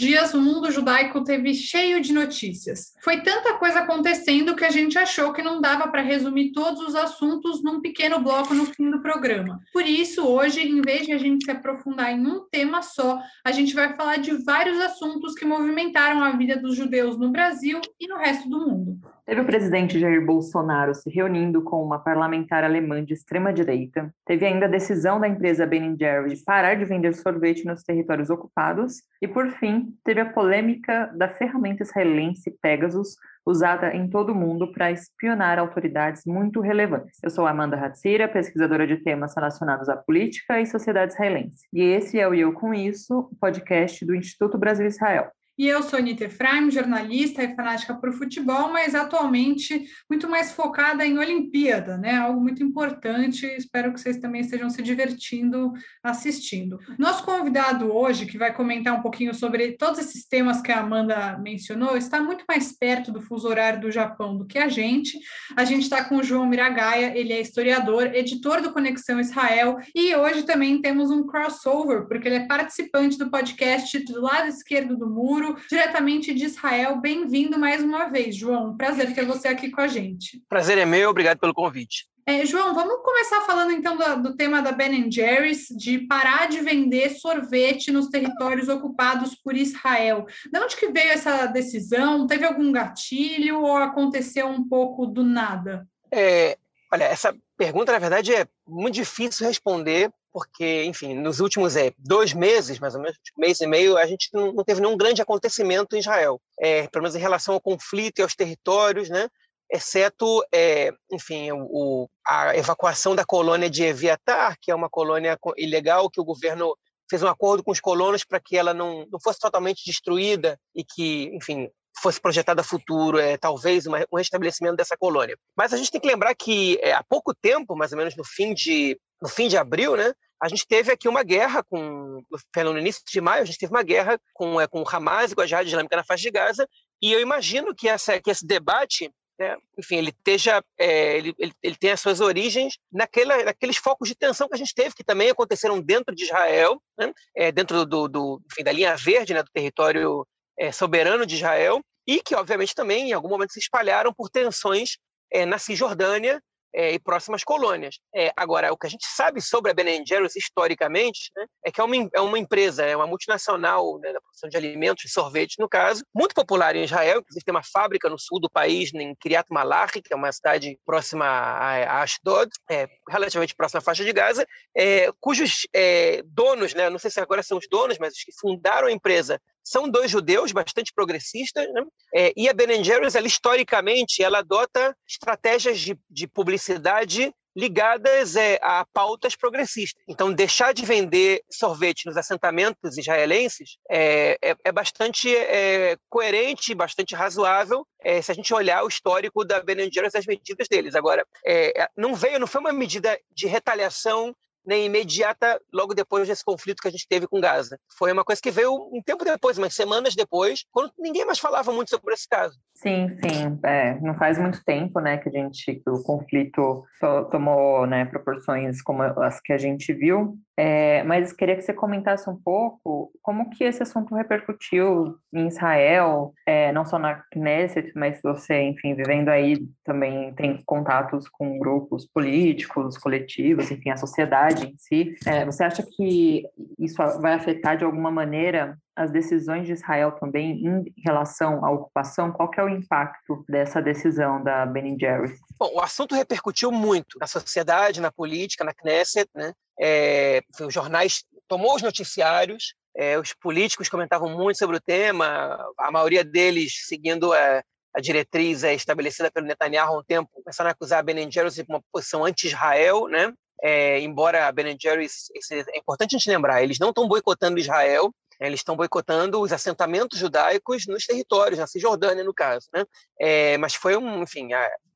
[0.00, 2.94] dias o mundo judaico teve cheio de notícias.
[3.04, 6.94] Foi tanta coisa acontecendo que a gente achou que não dava para resumir todos os
[6.94, 9.60] assuntos num pequeno bloco no fim do programa.
[9.72, 13.52] Por isso, hoje, em vez de a gente se aprofundar em um tema só, a
[13.52, 18.08] gente vai falar de vários assuntos que movimentaram a vida dos judeus no Brasil e
[18.08, 18.98] no resto do mundo.
[19.26, 24.12] Teve o presidente Jair Bolsonaro se reunindo com uma parlamentar alemã de extrema-direita.
[24.26, 28.30] Teve ainda a decisão da empresa Ben Jerry de parar de vender sorvete nos territórios
[28.30, 29.02] ocupados.
[29.22, 33.16] E, por fim, teve a polêmica da ferramenta israelense Pegasus,
[33.46, 37.18] usada em todo o mundo para espionar autoridades muito relevantes.
[37.22, 41.66] Eu sou Amanda Hatzira, pesquisadora de temas relacionados à política e sociedade israelense.
[41.72, 45.30] E esse é o Eu Com Isso, podcast do Instituto Brasil-Israel.
[45.58, 51.04] E eu sou Anitta Efraim, jornalista e fanática por futebol, mas atualmente muito mais focada
[51.04, 52.16] em Olimpíada, né?
[52.16, 53.44] Algo muito importante.
[53.46, 56.78] Espero que vocês também estejam se divertindo assistindo.
[56.98, 61.38] Nosso convidado hoje, que vai comentar um pouquinho sobre todos esses temas que a Amanda
[61.38, 65.18] mencionou, está muito mais perto do fuso horário do Japão do que a gente.
[65.56, 70.14] A gente está com o João Miragaia, ele é historiador, editor do Conexão Israel, e
[70.14, 75.08] hoje também temos um crossover, porque ele é participante do podcast do lado esquerdo do
[75.08, 77.00] muro diretamente de Israel.
[77.00, 78.76] Bem-vindo mais uma vez, João.
[78.76, 80.42] Prazer ter você aqui com a gente.
[80.48, 82.10] Prazer é meu, obrigado pelo convite.
[82.26, 86.60] É, João, vamos começar falando então do, do, tema da Ben Jerry's, de parar de
[86.60, 90.26] vender sorvete nos territórios ocupados por Israel.
[90.52, 92.26] De onde que veio essa decisão?
[92.26, 95.88] Teve algum gatilho ou aconteceu um pouco do nada?
[96.12, 96.56] É,
[96.92, 102.32] olha, essa pergunta, na verdade, é muito difícil responder, porque, enfim, nos últimos é, dois
[102.32, 105.96] meses, mais ou menos, tipo, mês e meio, a gente não, teve nenhum grande acontecimento
[105.96, 109.28] em Israel, é, pelo menos em relação ao conflito e aos territórios, né?
[109.72, 116.10] exceto, é, enfim, o, a evacuação da colônia de Eviatar, que é uma colônia ilegal
[116.10, 116.76] que o governo
[117.08, 120.84] fez um acordo com os colonos para que ela não, não fosse totalmente destruída e
[120.84, 121.68] que, enfim,
[122.00, 125.36] fosse projetada a futuro, é, talvez uma, um restabelecimento dessa colônia.
[125.56, 128.24] Mas a gente tem que lembrar que é, há pouco tempo, mais ou menos no
[128.24, 132.22] fim de no fim de abril, né, a gente teve aqui uma guerra com,
[132.56, 135.34] no início de maio, a gente teve uma guerra com, é, com o Hamas e
[135.34, 136.66] com a Jihad Islâmica na faixa de Gaza,
[137.02, 141.52] e eu imagino que, essa, que esse debate, né, enfim, ele, esteja, é, ele, ele,
[141.62, 145.04] ele tem as suas origens naquela, naqueles focos de tensão que a gente teve, que
[145.04, 149.42] também aconteceram dentro de Israel, né, é, dentro do, do, enfim, da linha verde, né,
[149.42, 150.26] do território
[150.58, 154.96] é, soberano de Israel, e que, obviamente, também em algum momento se espalharam por tensões
[155.30, 156.42] é, na Cisjordânia
[156.74, 157.98] é, e próximas colônias.
[158.14, 161.80] É, agora, o que a gente sabe sobre a Ben Jerry's historicamente né, é que
[161.80, 165.58] é uma, é uma empresa, é uma multinacional né, da produção de alimentos, de sorvete,
[165.58, 169.14] no caso, muito popular em Israel, inclusive tem uma fábrica no sul do país, em
[169.16, 174.12] Kiryat Malachi, que é uma cidade próxima a, Ashdod, é, relativamente próxima à faixa de
[174.12, 178.22] Gaza, é, cujos é, donos, né, não sei se agora são os donos, mas os
[178.22, 181.82] que fundaram a empresa são dois judeus bastante progressistas, né?
[182.12, 188.58] é, e a Ben Jerry's, ela, historicamente, ela adota estratégias de, de publicidade ligadas é,
[188.62, 190.02] a pautas progressistas.
[190.08, 197.14] Então, deixar de vender sorvete nos assentamentos israelenses é, é, é bastante é, coerente, bastante
[197.14, 200.96] razoável, é, se a gente olhar o histórico da Ben Jerry's e as medidas deles.
[200.96, 204.34] Agora, é, não veio, não foi uma medida de retaliação
[204.70, 207.76] nem imediata logo depois desse conflito que a gente teve com Gaza.
[207.98, 211.72] Foi uma coisa que veio um tempo depois, umas semanas depois, quando ninguém mais falava
[211.72, 212.56] muito sobre esse caso.
[212.74, 213.58] Sim, sim.
[213.64, 216.84] É, não faz muito tempo, né, que a gente que o conflito
[217.30, 220.38] tomou, né, proporções como as que a gente viu.
[220.62, 226.34] É, mas queria que você comentasse um pouco como que esse assunto repercutiu em Israel,
[226.44, 232.06] é, não só na Knesset, mas você, enfim, vivendo aí também tem contatos com grupos
[232.06, 235.14] políticos, coletivos, enfim, a sociedade em si.
[235.26, 236.44] É, você acha que
[236.78, 242.32] isso vai afetar de alguma maneira as decisões de Israel também em relação à ocupação?
[242.32, 245.40] Qual que é o impacto dessa decisão da Ben Jerry's?
[245.58, 249.54] Bom, o assunto repercutiu muito na sociedade, na política, na Knesset, né?
[249.80, 255.90] É, os jornais tomou os noticiários, é, os políticos comentavam muito sobre o tema, a
[255.90, 257.62] maioria deles seguindo a,
[257.94, 261.54] a diretriz é, estabelecida pelo Netanyahu há um tempo, começaram a acusar a Ben Jerry's
[261.54, 263.32] de uma posição anti-Israel, né?
[263.62, 268.12] É, embora a Ben Jerry's, é importante a gente lembrar, eles não estão boicotando Israel,
[268.40, 272.68] eles estão boicotando os assentamentos judaicos nos territórios, na Cisjordânia, no caso.
[272.72, 272.84] Né?
[273.20, 274.48] É, mas foi um, enfim,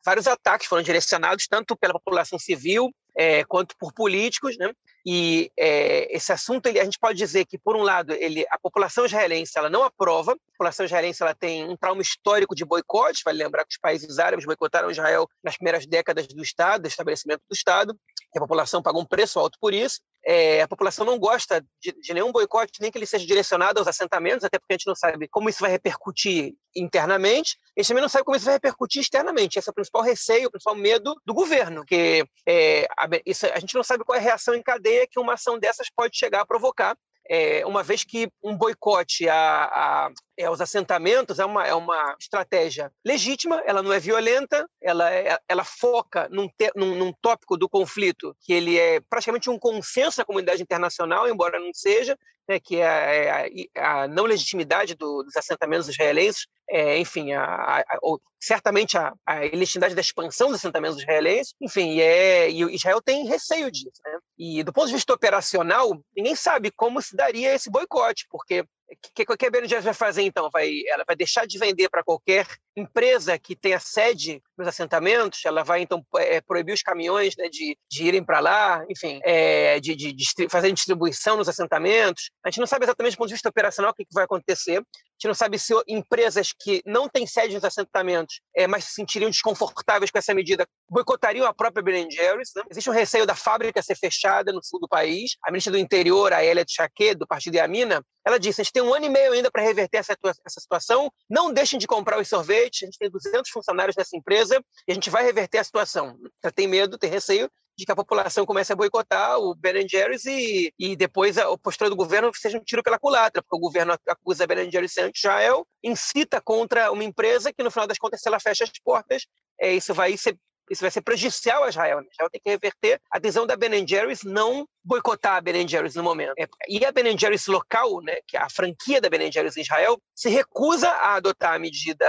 [0.04, 4.72] vários ataques foram direcionados tanto pela população civil é, quanto por políticos, né?
[5.06, 8.58] E é, esse assunto, ele, a gente pode dizer que, por um lado, ele, a
[8.58, 13.22] população israelense ela não aprova, a população israelense ela tem um trauma histórico de boicote,
[13.24, 17.42] vale lembrar que os países árabes boicotaram Israel nas primeiras décadas do Estado, do estabelecimento
[17.48, 17.94] do Estado,
[18.34, 20.00] e a população pagou um preço alto por isso.
[20.26, 23.88] É, a população não gosta de, de, nenhum boicote, nem que ele seja direcionado aos
[23.88, 28.02] assentamentos, até porque a gente não sabe como isso vai repercutir internamente, a gente também
[28.02, 29.58] não sabe como isso vai repercutir externamente.
[29.58, 33.58] Esse é o principal receio, o principal medo do governo, porque é, a, isso, a
[33.58, 36.40] gente não sabe qual é a reação em cadeia que uma ação dessas pode chegar
[36.40, 36.96] a provocar
[37.28, 42.16] é, uma vez que um boicote a, a, é, aos assentamentos é uma, é uma
[42.18, 47.56] estratégia legítima, ela não é violenta, ela, é, ela foca num, te, num, num, tópico
[47.56, 52.58] do conflito que ele é praticamente um consenso na comunidade internacional, embora não seja, né,
[52.60, 57.84] que é a, é a, a não legitimidade do, dos assentamentos israelenses, é, enfim, a,
[58.02, 63.26] ou, certamente a, a ilegitimidade da expansão dos assentamentos israelenses, enfim, é, e Israel tem
[63.26, 64.00] receio disso.
[64.04, 64.18] Né?
[64.38, 68.64] E do ponto de vista operacional, ninguém sabe como se daria esse boicote, porque
[68.96, 70.48] que, que, a Ben vai fazer então?
[70.50, 72.46] Vai, ela vai deixar de vender para qualquer
[72.76, 75.44] empresa que tenha sede nos assentamentos?
[75.44, 79.78] Ela vai então é, proibir os caminhões né, de, de irem para lá, enfim, é,
[79.80, 82.30] de, de, de fazer distribuição nos assentamentos?
[82.44, 84.82] A gente não sabe exatamente do ponto de vista operacional o que, que vai acontecer.
[85.14, 89.30] Gente não sabe se empresas que não têm sede nos assentamentos, é, mas se sentiriam
[89.30, 92.50] desconfortáveis com essa medida, boicotariam a própria Ben Jerry's.
[92.56, 92.62] Né?
[92.70, 95.36] Existe um receio da fábrica ser fechada no sul do país.
[95.44, 98.82] A ministra do Interior, a Elia Tchaquet, do Partido Yamina, ela disse: a gente tem
[98.82, 101.10] um ano e meio ainda para reverter essa, essa situação.
[101.28, 102.82] Não deixem de comprar os sorvetes.
[102.82, 106.16] A gente tem 200 funcionários nessa empresa e a gente vai reverter a situação.
[106.42, 110.24] Ela tem medo, tem receio de que a população comece a boicotar o Ben Jerry's
[110.24, 113.60] e, e depois a, a postura do governo seja um tiro pela culatra, porque o
[113.60, 118.20] governo acusa Ben Jerry's ser anti-Israel, incita contra uma empresa que, no final das contas,
[118.20, 119.26] se ela fecha as portas,
[119.60, 120.36] é, isso vai ser
[120.70, 122.00] isso vai ser prejudicial a Israel.
[122.00, 122.06] Né?
[122.10, 126.02] Israel tem que reverter a decisão da Ben Jerry's não boicotar a Ben Jerry's no
[126.02, 126.34] momento.
[126.38, 129.62] É, e a Ben Jerry's local, né, que é a franquia da Ben Jerry's em
[129.62, 132.06] Israel, se recusa a adotar a medida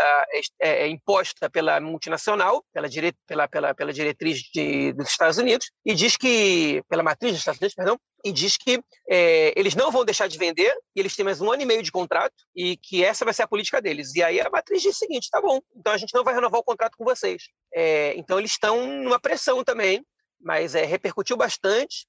[0.62, 5.72] é, é, imposta pela multinacional, pela, dire, pela, pela, pela diretriz de, dos Estados Unidos,
[5.86, 9.92] e diz que, pela matriz dos Estados Unidos, perdão, e diz que é, eles não
[9.92, 12.76] vão deixar de vender, e eles têm mais um ano e meio de contrato, e
[12.76, 14.16] que essa vai ser a política deles.
[14.16, 16.60] E aí a matriz diz o seguinte: tá bom, então a gente não vai renovar
[16.60, 17.44] o contrato com vocês.
[17.72, 20.04] É, então eles estão numa pressão também,
[20.42, 22.08] mas é, repercutiu bastante,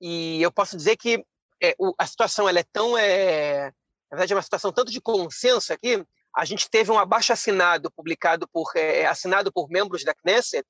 [0.00, 1.22] e eu posso dizer que
[1.78, 2.96] o, a situação ela é tão.
[2.96, 3.66] É,
[4.10, 6.02] na verdade, é uma situação tanto de consenso aqui.
[6.34, 8.72] A gente teve um abaixo assinado publicado por
[9.08, 10.66] assinado por membros da Knesset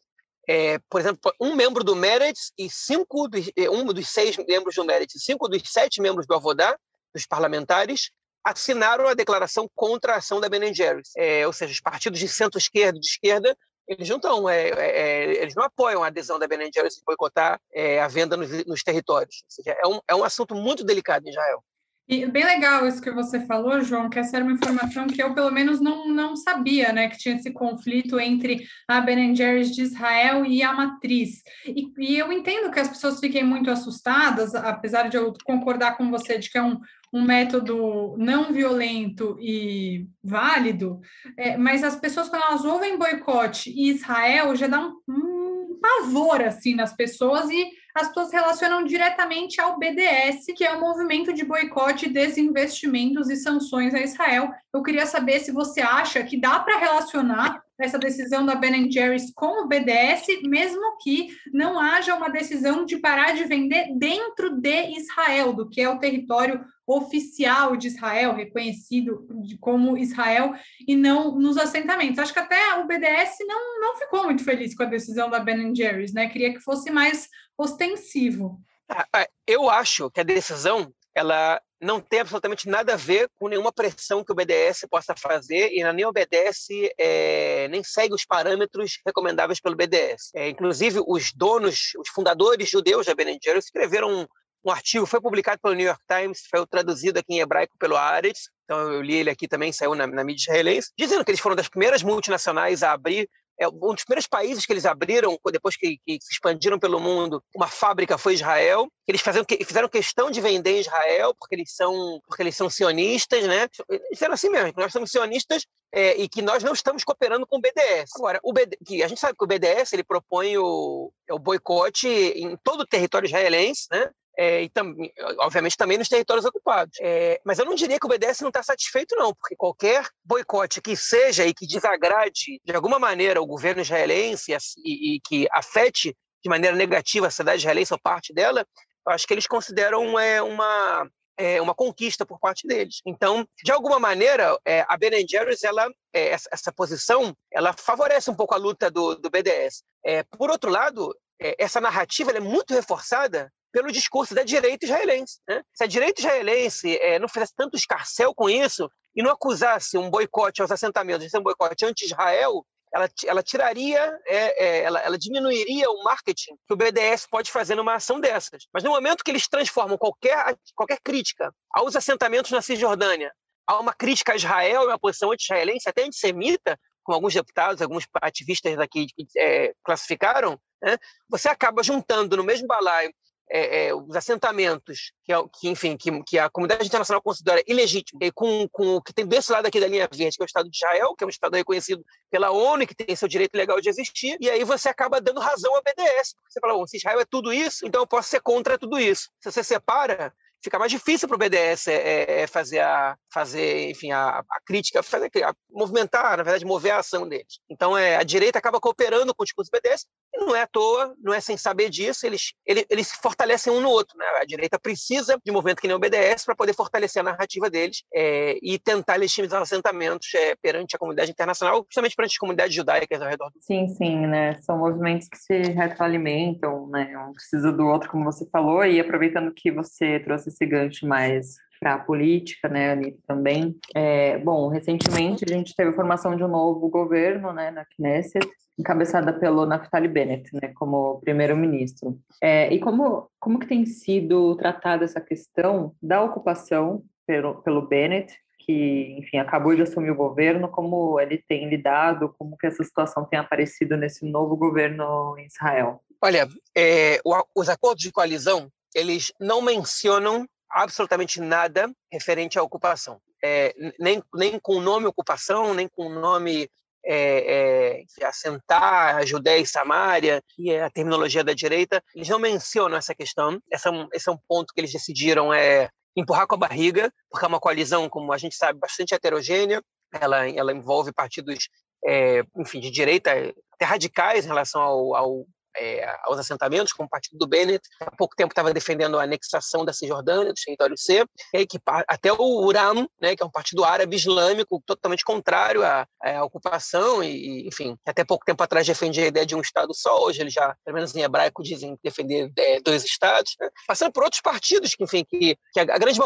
[0.50, 4.75] é, por exemplo, um membro do Meretz e cinco dos, é, um dos seis membros
[4.75, 6.76] do Meretz e cinco dos sete membros do Avodá,
[7.14, 8.11] dos parlamentares,
[8.44, 11.12] assinaram a declaração contra a ação da Ben Jerry's.
[11.17, 13.56] É, ou seja, os partidos de centro-esquerda e de esquerda
[13.87, 17.61] eles não é, é, é, eles não apoiam a adesão da Ben Jerry's em boicotar
[17.73, 19.44] é, a venda nos, nos territórios.
[19.44, 21.62] Ou seja, é um, é um assunto muito delicado em Israel.
[22.11, 25.33] E bem legal isso que você falou, João, que essa era uma informação que eu,
[25.33, 27.09] pelo menos, não, não sabia, né?
[27.09, 31.41] Que tinha esse conflito entre a Ben Jerry's de Israel e a matriz.
[31.65, 36.11] E, e, eu entendo que as pessoas fiquem muito assustadas, apesar de eu concordar com
[36.11, 36.81] você de que é um,
[37.12, 41.01] um método não violento e válido,
[41.37, 46.43] é, mas as pessoas, quando elas ouvem boicote e Israel, já dá um, um pavor,
[46.43, 51.45] assim, nas pessoas e as pessoas relacionam diretamente ao BDS, que é o movimento de
[51.45, 54.51] boicote, desinvestimentos e sanções a Israel.
[54.73, 59.33] Eu queria saber se você acha que dá para relacionar essa decisão da Ben Jerry's
[59.35, 64.99] com o BDS, mesmo que não haja uma decisão de parar de vender dentro de
[64.99, 69.26] Israel, do que é o território oficial de Israel, reconhecido
[69.61, 70.54] como Israel,
[70.87, 72.18] e não nos assentamentos.
[72.18, 75.75] Acho que até o BDS não, não ficou muito feliz com a decisão da Ben
[75.75, 76.28] Jerry's, né?
[76.28, 78.61] Queria que fosse mais ostensivo.
[78.88, 83.49] Ah, ah, eu acho que a decisão ela não tem absolutamente nada a ver com
[83.49, 86.68] nenhuma pressão que o BDS possa fazer e nem o BDS
[86.99, 90.30] é, nem segue os parâmetros recomendáveis pelo BDS.
[90.35, 94.28] É, inclusive, os donos, os fundadores judeus da Ben Jerry's escreveram
[94.64, 98.50] um artigo, foi publicado pelo New York Times, foi traduzido aqui em hebraico pelo Aretz,
[98.64, 101.57] então eu li ele aqui também, saiu na, na mídia israelense, dizendo que eles foram
[101.57, 103.29] das primeiras multinacionais a abrir
[103.61, 107.45] é, um dos primeiros países que eles abriram, depois que, que, se expandiram pelo mundo,
[107.55, 108.88] uma fábrica foi Israel.
[109.07, 113.47] Eles fizeram, fizeram questão de vender em Israel, porque eles são, porque eles são sionistas,
[113.47, 113.69] né?
[113.87, 117.59] Eles disseram assim mesmo, nós somos sionistas é, e que nós não estamos cooperando com
[117.59, 118.12] o BDS.
[118.17, 121.38] Agora, o BD, que a gente sabe que o BDS ele propõe o, é o
[121.38, 124.11] boicote em todo o território israelense, né?
[124.40, 126.97] É, e também, obviamente também nos territórios ocupados.
[126.99, 130.80] É, mas eu não diria que o BDS não está satisfeito, não, porque qualquer boicote
[130.80, 136.16] que seja e que desagrade de alguma maneira o governo israelense e, e que afete
[136.42, 138.66] de maneira negativa a cidade israelense ou parte dela,
[139.06, 141.06] eu acho que eles consideram é, uma,
[141.37, 143.02] é, uma conquista por parte deles.
[143.04, 148.30] Então, de alguma maneira, é, a Ben Jerry's, ela, é, essa, essa, posição, ela favorece
[148.30, 149.82] um pouco a luta do, do BDS.
[150.02, 155.39] É, por outro lado, é, essa narrativa é muito reforçada pelo discurso da direita israelense.
[155.49, 155.62] Né?
[155.75, 160.11] Se a direita israelense é, não fizesse tanto escarcel com isso e não acusasse um
[160.11, 165.19] boicote aos assentamentos de ser um boicote anti-Israel, ela, ela tiraria, é, é, ela, ela
[165.19, 168.67] diminuiria o marketing que o BDS pode fazer numa ação dessas.
[168.73, 173.33] Mas no momento que eles transformam qualquer, qualquer crítica aos assentamentos na Cisjordânia
[173.67, 178.77] a uma crítica a Israel, uma posição anti-israelense, até antissemita, como alguns deputados, alguns ativistas
[178.77, 180.99] daqui é, classificaram, né?
[181.29, 183.12] você acaba juntando no mesmo balaio
[183.50, 188.21] é, é, os assentamentos que, é que enfim, que, que, a comunidade internacional considera ilegítimo,
[188.23, 190.47] e com, com o que tem desse lado aqui da linha verde, que é o
[190.47, 193.80] Estado de Israel, que é um Estado reconhecido pela ONU, que tem seu direito legal
[193.80, 196.35] de existir, e aí você acaba dando razão ao BDS.
[196.49, 199.30] Você fala, se Israel é tudo isso, então eu posso ser contra tudo isso.
[199.40, 203.90] Se você separa, fica mais difícil para o BDS é, é, é, fazer a fazer
[203.90, 207.61] enfim a, a crítica fazer a movimentar na verdade mover a ação deles.
[207.69, 210.67] Então é a direita acaba cooperando com o discurso do BDS e não é à
[210.67, 214.25] toa não é sem saber disso eles eles, eles se fortalecem um no outro né?
[214.40, 218.02] a direita precisa de movimento que nem o BDS para poder fortalecer a narrativa deles
[218.14, 222.75] é, e tentar legitimizar os assentamentos é, perante a comunidade internacional justamente perante as comunidades
[222.75, 224.59] judaicas ao redor do sim sim né?
[224.61, 227.17] São movimentos que se retroalimentam né?
[227.19, 231.57] Um precisa do outro como você falou e aproveitando que você trouxe esse gancho mais
[231.80, 233.75] para a política, né, Anitta, também.
[233.95, 238.47] É, bom, recentemente a gente teve a formação de um novo governo, né, na Knesset,
[238.78, 242.19] encabeçada pelo Naftali Bennett, né, como primeiro-ministro.
[242.40, 248.35] É, e como, como que tem sido tratada essa questão da ocupação pelo, pelo Bennett,
[248.59, 253.25] que, enfim, acabou de assumir o governo, como ele tem lidado, como que essa situação
[253.25, 256.02] tem aparecido nesse novo governo em Israel?
[256.23, 257.19] Olha, é,
[257.54, 263.20] os acordos de coalizão eles não mencionam absolutamente nada referente à ocupação.
[263.42, 266.68] É, nem, nem com o nome ocupação, nem com o nome
[267.04, 272.38] é, é, assentar a Judéia e Samária, que é a terminologia da direita, eles não
[272.38, 273.59] mencionam essa questão.
[273.70, 277.12] Esse é um, esse é um ponto que eles decidiram é, empurrar com a barriga,
[277.30, 279.82] porque é uma coalizão, como a gente sabe, bastante heterogênea.
[280.12, 281.68] Ela, ela envolve partidos,
[282.04, 283.30] é, enfim, de direita
[283.73, 285.47] até radicais em relação ao, ao
[285.77, 289.85] é, aos assentamentos, como o partido do Bennett, há pouco tempo estava defendendo a anexação
[289.85, 291.25] da Cisjordânia, do território C,
[291.55, 296.07] e que até o URAM, né, que é um partido árabe islâmico totalmente contrário à,
[296.23, 300.23] à, ocupação, e, enfim, até pouco tempo atrás defendia a ideia de um Estado só,
[300.23, 303.69] hoje eles já, pelo menos em hebraico, dizem defender é, dois Estados, né?
[303.87, 306.19] passando por outros partidos que, enfim, que, que a, a grande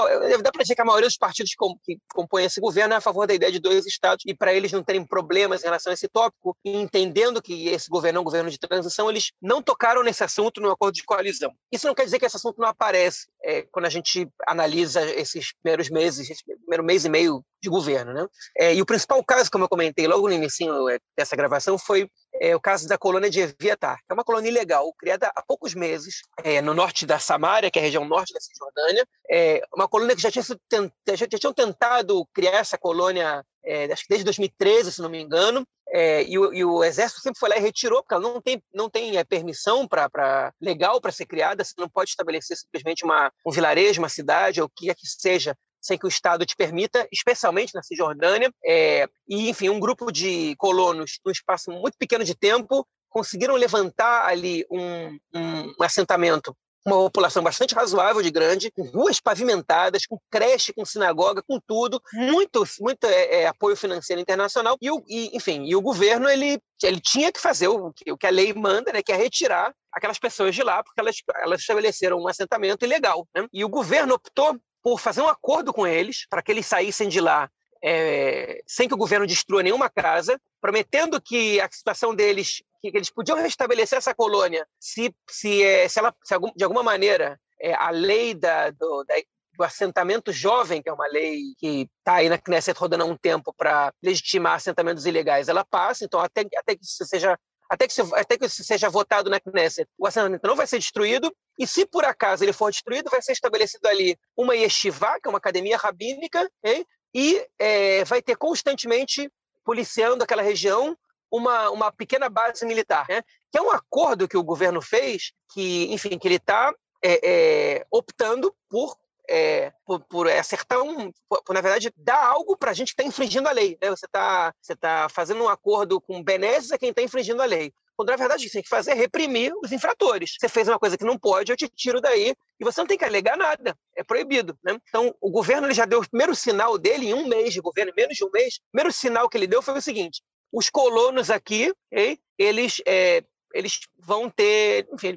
[0.42, 3.00] dá para dizer que a maioria dos partidos que, que compõem esse governo é a
[3.00, 5.94] favor da ideia de dois Estados, e para eles não terem problemas em relação a
[5.94, 10.24] esse tópico, entendendo que esse governo é um governo de transição, eles não tocaram nesse
[10.24, 11.52] assunto no acordo de coalizão.
[11.70, 15.52] Isso não quer dizer que esse assunto não aparece é, quando a gente analisa esses
[15.62, 18.12] primeiros meses, esse primeiro mês e meio de governo.
[18.12, 18.26] Né?
[18.56, 22.08] É, e o principal caso, como eu comentei logo no início é, dessa gravação, foi
[22.40, 25.74] é, o caso da colônia de Eviatar, que é uma colônia ilegal, criada há poucos
[25.74, 29.88] meses, é, no norte da Samária, que é a região norte da Cisjordânia, é, uma
[29.88, 34.08] colônia que já, tinha sido, já, já tinham tentado criar essa colônia é, acho que
[34.10, 37.56] desde 2013, se não me engano, é, e, o, e, o, exército sempre foi lá
[37.56, 41.64] e retirou, porque ela não tem, não tem é, permissão para legal para ser criada,
[41.64, 45.06] você não pode estabelecer simplesmente uma, um vilarejo, uma cidade, ou o que é que
[45.06, 48.50] seja, sem que o Estado te permita, especialmente na Cisjordânia.
[48.64, 54.26] É, e, enfim, um grupo de colonos, num espaço muito pequeno de tempo, conseguiram levantar
[54.26, 60.18] ali um, um, um assentamento uma população bastante razoável de grande, com ruas pavimentadas, com
[60.30, 65.34] creche, com sinagoga, com tudo, muito, muito é, é, apoio financeiro internacional e, o, e,
[65.34, 68.52] enfim, e o governo ele, ele tinha que fazer o que, o que a lei
[68.52, 72.84] manda, né, que é retirar aquelas pessoas de lá, porque elas, elas estabeleceram um assentamento
[72.84, 73.26] ilegal.
[73.34, 73.46] Né?
[73.50, 77.20] E o governo optou por fazer um acordo com eles para que eles saíssem de
[77.20, 77.50] lá
[77.86, 83.10] é, sem que o governo destrua nenhuma casa, prometendo que a situação deles, que, eles
[83.10, 87.90] podiam restabelecer essa colônia se, se, é, se ela, se de alguma maneira, é, a
[87.90, 89.14] lei da, do, da,
[89.56, 93.18] do assentamento jovem, que é uma lei que está aí na Knesset rodando há um
[93.18, 97.38] tempo para legitimar assentamentos ilegais, ela passa, então até, até que isso seja
[97.74, 101.66] até que, até que seja votado na Knesset, o assentamento não vai ser destruído, e
[101.66, 105.38] se por acaso ele for destruído, vai ser estabelecido ali uma yeshiva, que é uma
[105.38, 106.86] academia rabínica, okay?
[107.12, 109.30] e é, vai ter constantemente
[109.64, 110.96] policiando aquela região
[111.30, 113.22] uma, uma pequena base militar, né?
[113.50, 117.86] que é um acordo que o governo fez, que enfim que ele está é, é,
[117.90, 118.96] optando por,
[119.28, 123.04] é, por, por, acertar um, por, na verdade, dar algo para a gente que está
[123.04, 123.78] infringindo a lei.
[123.80, 123.90] Né?
[123.90, 127.72] Você está você tá fazendo um acordo com benesses a quem está infringindo a lei.
[127.96, 130.34] Quando na verdade o que você tem que fazer é reprimir os infratores.
[130.38, 132.98] Você fez uma coisa que não pode, eu te tiro daí e você não tem
[132.98, 133.76] que alegar nada.
[133.96, 134.58] É proibido.
[134.64, 134.78] Né?
[134.88, 137.92] Então, o governo ele já deu o primeiro sinal dele em um mês de governo,
[137.96, 138.56] menos de um mês.
[138.56, 143.22] O primeiro sinal que ele deu foi o seguinte: os colonos aqui, okay, eles, é,
[143.52, 145.16] eles vão ter, enfim,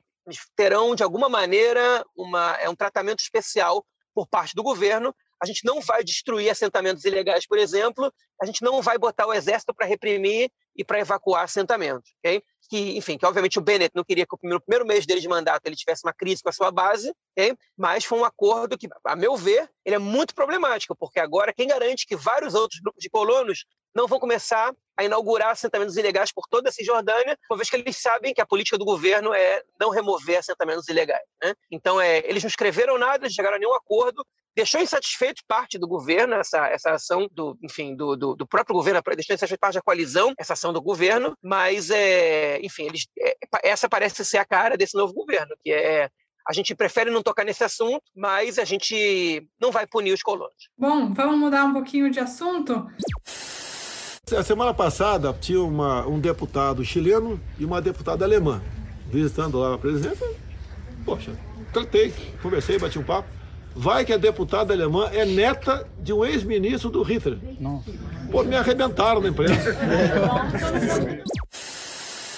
[0.55, 3.85] terão, de alguma maneira, uma, é um tratamento especial
[4.17, 5.15] por parte do governo.
[5.39, 9.33] A gente não vai destruir assentamentos ilegais, por exemplo, a gente não vai botar o
[9.33, 12.41] exército para reprimir e para evacuar assentamentos, ok?
[12.67, 15.67] Que, enfim, que obviamente o Bennett não queria que no primeiro mês dele de mandato
[15.67, 17.55] ele tivesse uma crise com a sua base, ok?
[17.77, 21.67] Mas foi um acordo que, a meu ver, ele é muito problemático, porque agora quem
[21.67, 26.47] garante que vários outros grupos de colonos não vão começar a inaugurar assentamentos ilegais por
[26.49, 29.91] toda a Cisjordânia, uma vez que eles sabem que a política do governo é não
[29.91, 31.23] remover assentamentos ilegais.
[31.41, 31.53] Né?
[31.71, 34.25] Então, é, eles não escreveram nada, eles chegaram a nenhum acordo,
[34.55, 38.99] deixou insatisfeito parte do governo essa, essa ação do, enfim, do, do, do próprio governo,
[39.15, 43.87] deixou insatisfeito parte da coalizão essa ação do governo, mas, é, enfim, eles, é, essa
[43.87, 46.09] parece ser a cara desse novo governo, que é
[46.47, 50.69] a gente prefere não tocar nesse assunto, mas a gente não vai punir os colonos.
[50.77, 52.89] Bom, vamos mudar um pouquinho de assunto.
[54.35, 58.61] A semana passada tinha uma, um deputado chileno e uma deputada alemã
[59.09, 60.27] visitando lá a presidência.
[61.05, 61.31] Poxa,
[61.71, 63.29] tratei, conversei, bati um papo.
[63.73, 67.37] Vai que a deputada alemã é neta de um ex-ministro do Hitler.
[67.59, 67.91] Nossa.
[68.29, 69.77] Pô, me arrebentaram na imprensa.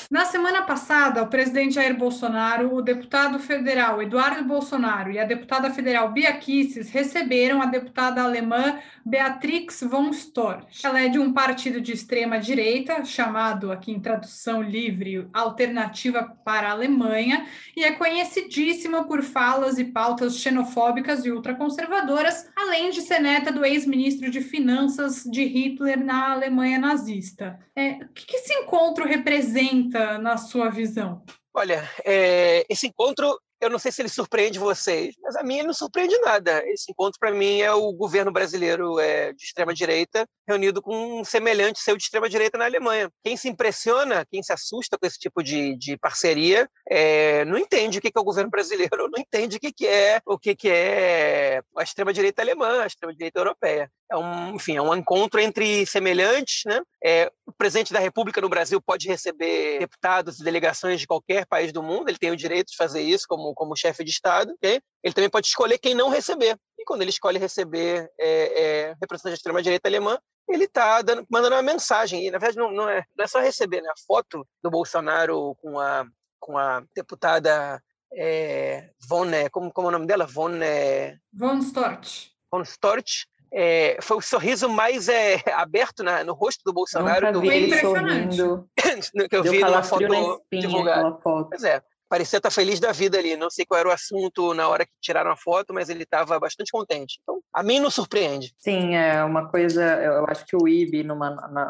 [0.10, 5.70] Na semana passada, o presidente Jair Bolsonaro, o deputado federal Eduardo Bolsonaro e a deputada
[5.70, 10.84] federal Bia Kicis receberam a deputada alemã Beatrix von Storch.
[10.84, 16.70] Ela é de um partido de extrema direita, chamado aqui em tradução livre Alternativa para
[16.70, 17.46] a Alemanha,
[17.78, 23.64] e é conhecidíssima por falas e pautas xenofóbicas e ultraconservadoras, além de ser neta do
[23.64, 27.60] ex-ministro de Finanças de Hitler na Alemanha nazista.
[27.76, 29.99] É, o que esse encontro representa?
[30.18, 31.24] Na sua visão?
[31.54, 35.68] Olha, é, esse encontro eu não sei se ele surpreende vocês, mas a mim ele
[35.68, 36.64] não surpreende nada.
[36.68, 41.80] Esse encontro, para mim, é o governo brasileiro é, de extrema-direita reunido com um semelhante
[41.80, 43.12] seu de extrema-direita na Alemanha.
[43.24, 48.00] Quem se impressiona, quem se assusta com esse tipo de, de parceria, é, não entende
[48.00, 51.84] o que é o governo brasileiro, não entende o que é o que é a
[51.84, 53.92] extrema-direita alemã, a extrema-direita europeia.
[54.12, 56.82] É um, enfim, é um encontro entre semelhantes, né?
[57.04, 61.72] É, o presidente da República no Brasil pode receber deputados e delegações de qualquer país
[61.72, 64.82] do mundo, ele tem o direito de fazer isso como como, chefe de Estado, okay?
[65.04, 66.58] ele também pode escolher quem não receber.
[66.78, 70.18] E quando ele escolhe receber é, é, representante da extrema-direita alemã,
[70.48, 72.26] ele está mandando uma mensagem.
[72.26, 73.90] E, na verdade, não, não, é, não é só receber, né?
[73.90, 76.06] A foto do Bolsonaro com a,
[76.40, 77.80] com a deputada
[78.14, 79.28] é, Von...
[79.52, 80.26] Como, como é o nome dela?
[80.26, 80.56] Von...
[80.56, 81.18] É...
[81.34, 82.32] Von Storch.
[82.52, 83.28] Von Storch.
[83.52, 87.32] É, foi o sorriso mais é, aberto na, no rosto do Bolsonaro.
[87.32, 88.70] Nunca vi ele sorrindo.
[89.30, 91.12] que eu Deu vi numa foto divulgada.
[91.22, 93.38] Pois é parecia estar feliz da vida ali.
[93.38, 96.40] Não sei qual era o assunto na hora que tiraram a foto, mas ele estava
[96.40, 97.20] bastante contente.
[97.22, 98.54] Então, a mim não surpreende.
[98.58, 99.84] Sim, é uma coisa.
[100.02, 101.30] Eu acho que o IB, numa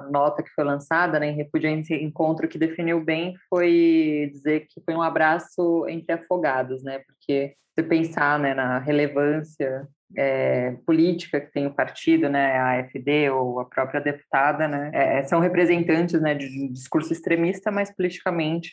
[0.09, 4.81] nota que foi lançada, né, em repúdio esse encontro, que definiu bem foi dizer que
[4.81, 6.99] foi um abraço entre afogados, né?
[6.99, 13.29] Porque se pensar né, na relevância é, política que tem o partido, né, a AfD
[13.29, 18.71] ou a própria deputada, né, é, são representantes né, de um discurso extremista, mas politicamente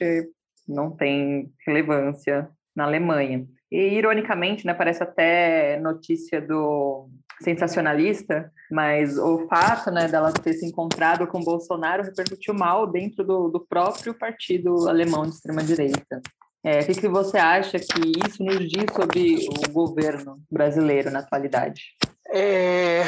[0.66, 3.46] não tem relevância na Alemanha.
[3.70, 7.09] E, ironicamente, né, parece até notícia do
[7.42, 13.49] sensacionalista, mas o fato né, dela ter se encontrado com Bolsonaro repercutiu mal dentro do,
[13.49, 16.22] do próprio partido alemão de extrema-direita.
[16.67, 21.21] É, o que, que você acha que isso nos diz sobre o governo brasileiro na
[21.21, 21.95] atualidade?
[22.29, 23.05] É,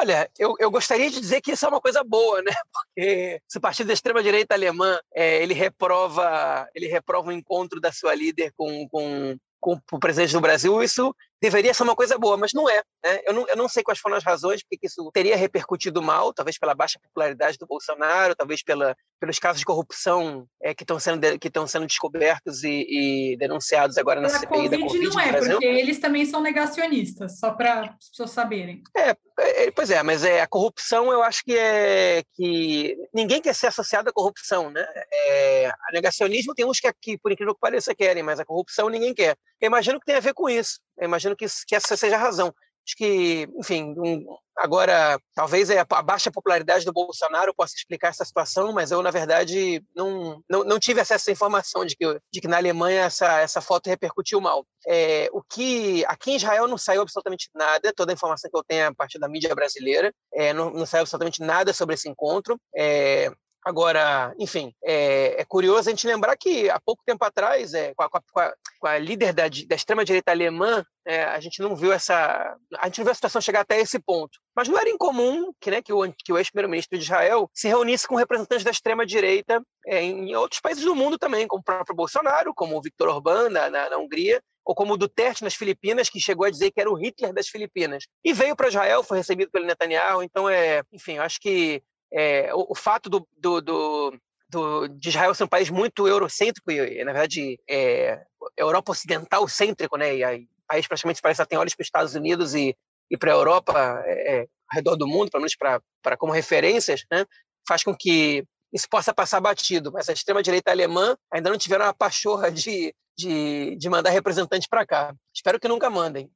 [0.00, 2.52] Olha, eu, eu gostaria de dizer que isso é uma coisa boa, né?
[2.72, 7.90] Porque se o partido da extrema-direita alemã é, ele reprova ele reprova o encontro da
[7.90, 12.36] sua líder com, com, com o presidente do Brasil, isso deveria ser uma coisa boa,
[12.36, 12.80] mas não é.
[13.04, 13.20] Né?
[13.26, 16.56] Eu, não, eu não sei quais foram as razões porque isso teria repercutido mal, talvez
[16.56, 21.20] pela baixa popularidade do Bolsonaro, talvez pela, pelos casos de corrupção é, que estão sendo,
[21.40, 25.98] que sendo descobertos e, e, denunciados agora na CPI da Covid não é, porque eles
[25.98, 28.80] também são negacionistas, só para as pessoas saberem.
[28.96, 33.54] É, é, pois é, mas é, a corrupção eu acho que é que ninguém quer
[33.54, 34.86] ser associado à corrupção, né?
[35.12, 38.88] É, a negacionismo tem uns que aqui, por incrível que pareça, querem, mas a corrupção
[38.88, 39.36] ninguém quer.
[39.60, 40.80] Eu imagino que tem a ver com isso.
[40.98, 42.52] Eu imagino que, que essa seja a razão.
[42.86, 44.26] Acho que, enfim, um,
[44.56, 49.10] agora talvez é a baixa popularidade do Bolsonaro possa explicar essa situação, mas eu, na
[49.10, 53.40] verdade, não, não, não tive acesso à informação de que, de que na Alemanha essa,
[53.40, 54.66] essa foto repercutiu mal.
[54.86, 58.64] É, o que aqui em Israel não saiu absolutamente nada, toda a informação que eu
[58.64, 62.08] tenho é a partir da mídia brasileira, é, não, não saiu absolutamente nada sobre esse
[62.08, 62.58] encontro.
[62.76, 63.30] É,
[63.64, 68.02] Agora, enfim, é, é, curioso a gente lembrar que há pouco tempo atrás, é, com,
[68.02, 71.92] a, com, a, com, a, líder da, da extrema-direita alemã, é, a gente não viu
[71.92, 72.56] essa.
[72.78, 74.36] A gente não viu a situação chegar até esse ponto.
[74.54, 78.06] Mas não era incomum que, né, que o, que o ex-primeiro-ministro de Israel se reunisse
[78.06, 82.52] com representantes da extrema-direita é, em outros países do mundo também, como o próprio Bolsonaro,
[82.54, 86.20] como o Viktor Orbán na, na, na Hungria, ou como o Duterte nas Filipinas, que
[86.20, 88.04] chegou a dizer que era o Hitler das Filipinas.
[88.24, 90.22] E veio para Israel, foi recebido pelo Netanyahu.
[90.22, 95.34] Então, é, enfim, acho que é, o, o, fato do, do, do, do, de Israel
[95.34, 98.22] ser um país muito eurocêntrico e, na verdade, é,
[98.56, 100.16] Europa ocidental cêntrico, né?
[100.16, 102.76] E aí, o país praticamente parece que tem olhos para os Estados Unidos e,
[103.10, 107.04] e para a Europa, é, é, ao redor do mundo, pelo menos para como referências,
[107.10, 107.24] né?
[107.66, 111.94] Faz com que isso possa passar batido, mas a extrema-direita alemã ainda não tiveram a
[111.94, 115.14] pachorra de, de, de mandar representantes para cá.
[115.34, 116.30] Espero que nunca mandem.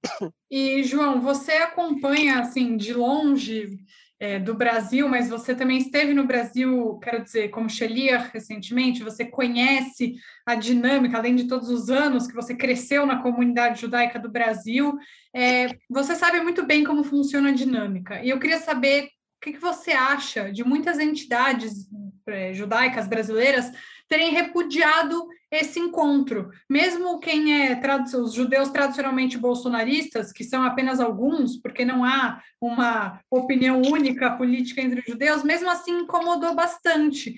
[0.50, 3.78] E, João, você acompanha, assim, de longe
[4.18, 9.24] é, do Brasil, mas você também esteve no Brasil, quero dizer, como Xelia recentemente, você
[9.24, 10.14] conhece
[10.46, 14.96] a dinâmica, além de todos os anos que você cresceu na comunidade judaica do Brasil,
[15.34, 18.22] é, você sabe muito bem como funciona a dinâmica.
[18.22, 19.08] E eu queria saber o
[19.42, 21.86] que, que você acha de muitas entidades
[22.52, 23.72] judaicas brasileiras
[24.08, 26.50] terem repudiado esse encontro.
[26.68, 27.80] Mesmo quem é
[28.14, 34.80] os judeus tradicionalmente bolsonaristas, que são apenas alguns, porque não há uma opinião única política
[34.80, 37.36] entre os judeus, mesmo assim incomodou bastante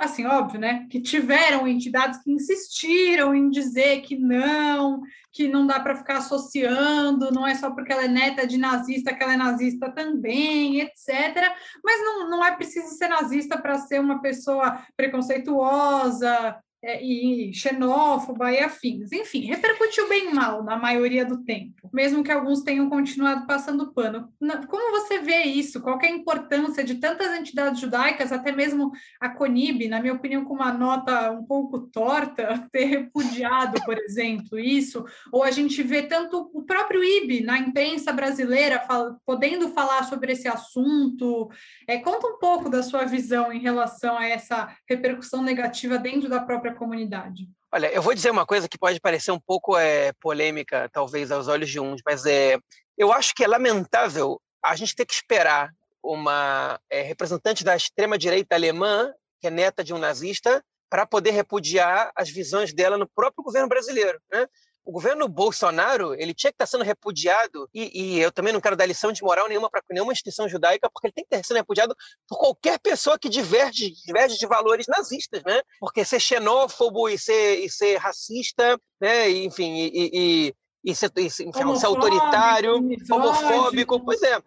[0.00, 5.78] assim, óbvio, né, que tiveram entidades que insistiram em dizer que não, que não dá
[5.78, 9.36] para ficar associando, não é só porque ela é neta de nazista que ela é
[9.36, 11.52] nazista também, etc.
[11.84, 18.52] Mas não, não é preciso ser nazista para ser uma pessoa preconceituosa, é, e xenófoba
[18.52, 19.10] e afins.
[19.12, 24.28] Enfim, repercutiu bem mal na maioria do tempo, mesmo que alguns tenham continuado passando pano.
[24.68, 25.80] Como você vê isso?
[25.80, 30.44] Qual é a importância de tantas entidades judaicas, até mesmo a CONIB, na minha opinião,
[30.44, 35.04] com uma nota um pouco torta, ter repudiado, por exemplo, isso?
[35.32, 38.86] Ou a gente vê tanto o próprio IB na imprensa brasileira
[39.26, 41.50] podendo falar sobre esse assunto.
[41.88, 46.40] É, conta um pouco da sua visão em relação a essa repercussão negativa dentro da
[46.40, 47.48] própria própria comunidade?
[47.72, 51.48] Olha, eu vou dizer uma coisa que pode parecer um pouco é, polêmica, talvez aos
[51.48, 52.58] olhos de uns, mas é,
[52.96, 55.70] eu acho que é lamentável a gente ter que esperar
[56.02, 62.10] uma é, representante da extrema-direita alemã, que é neta de um nazista, para poder repudiar
[62.16, 64.18] as visões dela no próprio governo brasileiro.
[64.32, 64.46] Né?
[64.88, 68.74] O governo Bolsonaro ele tinha que estar sendo repudiado e, e eu também não quero
[68.74, 71.58] dar lição de moral nenhuma para nenhuma instituição judaica porque ele tem que estar sendo
[71.58, 71.94] repudiado
[72.26, 75.60] por qualquer pessoa que diverge, diverge de valores nazistas, né?
[75.78, 79.30] Porque ser xenófobo e ser, e ser racista, né?
[79.30, 82.76] E, enfim, e, e, e ser, enfim, ser autoritário,
[83.10, 84.40] homofóbico, pois é,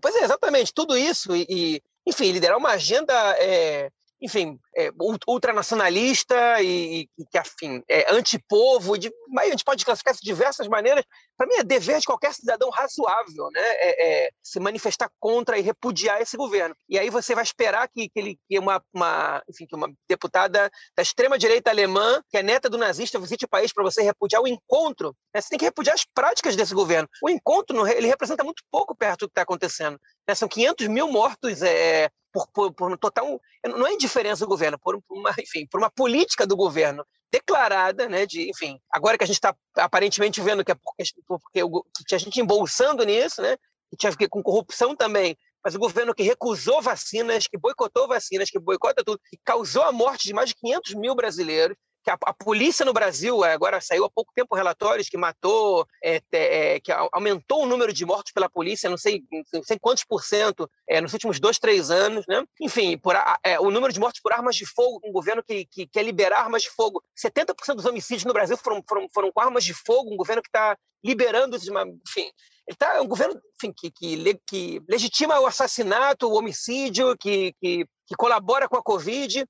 [0.00, 4.90] pois é, exatamente, tudo isso e, enfim, liderar uma agenda é, enfim, é,
[5.26, 10.66] ultranacionalista e, e que, afim, é antipovo, de, a gente pode classificar isso de diversas
[10.66, 11.04] maneiras.
[11.36, 13.60] Para mim, é dever de qualquer cidadão razoável né?
[13.60, 16.74] É, é, se manifestar contra e repudiar esse governo.
[16.88, 20.70] E aí você vai esperar que, que, ele, que, uma, uma, enfim, que uma deputada
[20.96, 24.48] da extrema-direita alemã, que é neta do nazista, visite o país para você repudiar o
[24.48, 25.14] encontro.
[25.32, 25.40] Né?
[25.40, 27.08] Você tem que repudiar as práticas desse governo.
[27.22, 29.98] O encontro ele representa muito pouco perto do que está acontecendo.
[30.28, 30.34] Né?
[30.34, 33.40] São 500 mil mortos é, por, por, por, um total.
[33.64, 38.24] Não é indiferença do governo, por uma, enfim, por uma política do governo declarada, né,
[38.24, 42.04] de, enfim, agora que a gente está aparentemente vendo que é porque, porque o, que
[42.06, 43.54] tinha gente embolsando nisso, né,
[43.90, 48.50] que tinha que com corrupção também, mas o governo que recusou vacinas, que boicotou vacinas,
[48.50, 51.76] que boicota tudo, que causou a morte de mais de 500 mil brasileiros,
[52.08, 55.86] que a, a, polícia no Brasil, é, agora saiu há pouco tempo relatórios que matou,
[56.02, 60.04] é, é, que aumentou o número de mortos pela polícia, não sei, não sei quantos
[60.04, 62.42] por cento é, nos últimos dois, três anos, né?
[62.60, 65.86] Enfim, por, é, o número de mortos por armas de fogo, um governo que, que
[65.86, 67.02] quer liberar armas de fogo.
[67.22, 70.48] 70% dos homicídios no Brasil foram, foram, foram com armas de fogo, um governo que
[70.48, 72.30] está liberando, enfim,
[72.66, 77.54] ele tá, é um governo enfim, que, que, que, legitima o assassinato, o homicídio, que,
[77.60, 79.44] que, que colabora com a Covid.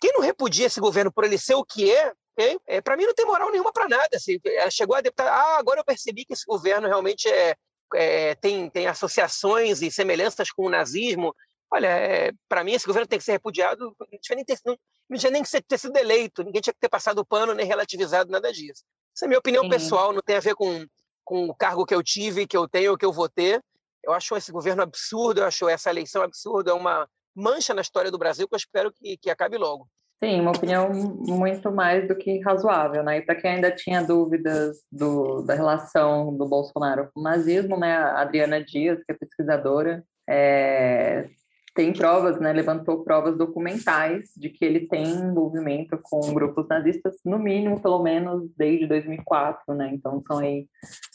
[0.00, 2.58] Quem não repudia esse governo por ele ser o que é, okay?
[2.66, 4.16] é para mim não tem moral nenhuma para nada.
[4.16, 7.54] Assim, ela chegou a deputar, ah, agora eu percebi que esse governo realmente é,
[7.94, 11.34] é tem, tem associações e semelhanças com o nazismo.
[11.72, 14.76] Olha, é, para mim esse governo tem que ser repudiado, não tinha nem, ter, não,
[15.08, 17.52] não tinha nem que ser, ter sido eleito, ninguém tinha que ter passado o pano
[17.52, 18.84] nem relativizado nada disso.
[19.14, 19.70] Essa é a minha opinião Sim.
[19.70, 20.86] pessoal, não tem a ver com,
[21.24, 23.60] com o cargo que eu tive, que eu tenho, que eu vou ter.
[24.04, 28.10] Eu acho esse governo absurdo, eu acho essa eleição absurda, é uma mancha na história
[28.10, 29.88] do Brasil que eu espero que, que acabe logo.
[30.22, 33.18] Sim, uma opinião muito mais do que razoável, né?
[33.18, 37.94] E para quem ainda tinha dúvidas do, da relação do Bolsonaro com o nazismo, né?
[37.94, 41.28] A Adriana Dias, que é pesquisadora, é,
[41.74, 47.38] tem provas, né, levantou provas documentais de que ele tem envolvimento com grupos nazistas, no
[47.38, 50.66] mínimo, pelo menos, desde 2004, né, então são aí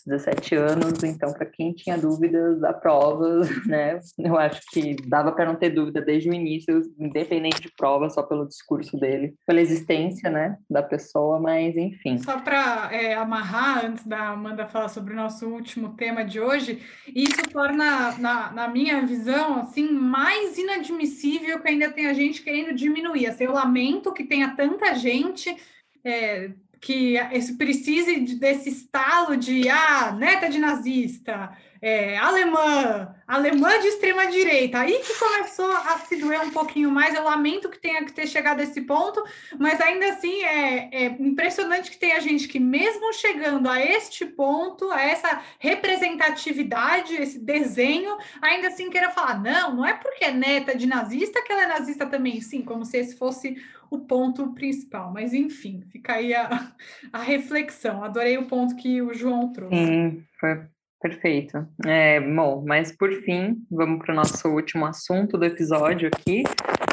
[0.06, 5.46] 17 anos, então para quem tinha dúvidas, há provas, né, eu acho que dava para
[5.46, 10.30] não ter dúvida desde o início, independente de prova, só pelo discurso dele, pela existência,
[10.30, 12.18] né, da pessoa, mas enfim.
[12.18, 16.82] Só para é, amarrar, antes da Amanda falar sobre o nosso último tema de hoje,
[17.16, 23.28] isso torna, na, na minha visão, assim, mais inadmissível que ainda tenha gente querendo diminuir.
[23.28, 25.56] Assim, eu lamento que tenha tanta gente
[26.04, 27.16] é, que
[27.58, 34.80] precise desse estalo de ah, neta de nazista, é, alemã, alemã de extrema direita.
[34.80, 37.16] Aí que começou a se doer um pouquinho mais.
[37.16, 39.24] Eu lamento que tenha que ter chegado a esse ponto,
[39.58, 44.92] mas ainda assim é, é impressionante que tenha gente que, mesmo chegando a este ponto,
[44.92, 50.76] a essa representatividade, esse desenho, ainda assim queira falar: não, não é porque é neta
[50.76, 53.56] de nazista que ela é nazista também, sim, como se esse fosse
[53.90, 55.12] o ponto principal.
[55.12, 56.74] Mas enfim, fica aí a,
[57.12, 58.04] a reflexão.
[58.04, 59.76] Adorei o ponto que o João trouxe.
[59.76, 60.68] Sim, foi
[61.02, 61.66] Perfeito.
[61.86, 66.44] É, bom, mas por fim, vamos para o nosso último assunto do episódio aqui.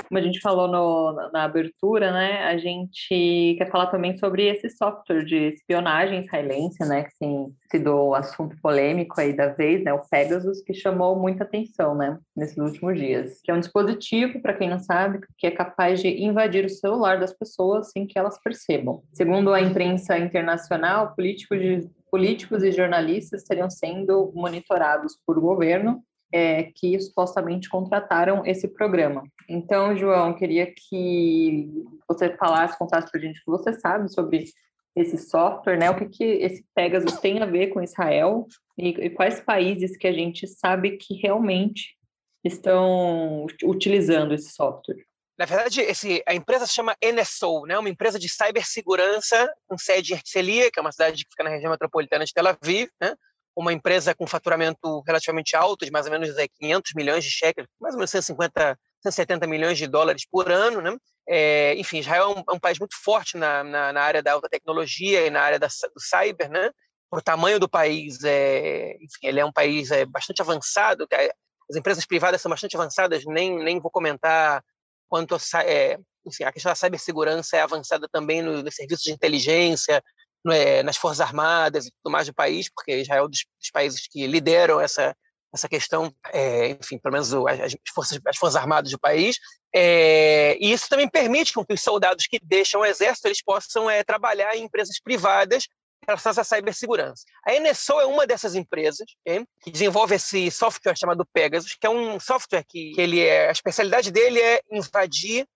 [0.08, 4.70] Como a gente falou no, na abertura, né, a gente quer falar também sobre esse
[4.70, 9.92] software de espionagem israelense, né, que tem sido o assunto polêmico aí da vez, né,
[9.92, 13.40] o Pegasus, que chamou muita atenção, né, nesses últimos dias.
[13.42, 17.18] Que é um dispositivo, para quem não sabe, que é capaz de invadir o celular
[17.18, 19.02] das pessoas sem que elas percebam.
[19.12, 26.64] Segundo a imprensa internacional, políticos de políticos e jornalistas estariam sendo monitorados por governo é,
[26.74, 29.22] que supostamente contrataram esse programa.
[29.48, 34.44] Então, João, queria que você falasse, contasse para a gente o que você sabe sobre
[34.94, 35.90] esse software, né?
[35.90, 38.46] O que, que esse Pegasus tem a ver com Israel
[38.78, 41.96] e, e quais países que a gente sabe que realmente
[42.42, 45.04] estão utilizando esse software.
[45.38, 47.78] Na verdade, esse, a empresa se chama NSO, né?
[47.78, 51.50] uma empresa de cibersegurança com sede em Herzliya, que é uma cidade que fica na
[51.50, 53.14] região metropolitana de Tel Aviv, né?
[53.54, 57.94] uma empresa com faturamento relativamente alto, de mais ou menos 500 milhões de shekels, mais
[57.94, 60.80] ou menos 150, 170 milhões de dólares por ano.
[60.80, 60.96] Né?
[61.28, 64.32] É, enfim, Israel é um, é um, país muito forte na, na, na, área da
[64.32, 66.70] alta tecnologia e na área da, do cyber, né?
[67.10, 71.06] Por tamanho do país, é, enfim, ele é um país é, bastante avançado,
[71.68, 74.62] as empresas privadas são bastante avançadas, nem, nem vou comentar
[75.08, 79.12] quanto a, é, enfim, a questão da cibersegurança é avançada também nos no serviços de
[79.12, 80.02] inteligência,
[80.44, 83.44] no, é, nas forças armadas e tudo mais do país, porque Israel é um dos,
[83.58, 85.14] dos países que lideram essa
[85.54, 89.38] essa questão, é, enfim, pelo menos as, forças, as forças armadas do país,
[89.74, 94.04] é, e isso também permite que os soldados que deixam o exército eles possam é,
[94.04, 95.66] trabalhar em empresas privadas
[96.06, 97.24] relacionadas à cibersegurança.
[97.46, 101.90] A NSO é uma dessas empresas okay, que desenvolve esse software chamado Pegasus, que é
[101.90, 105.46] um software que, que ele é, a especialidade dele é invadir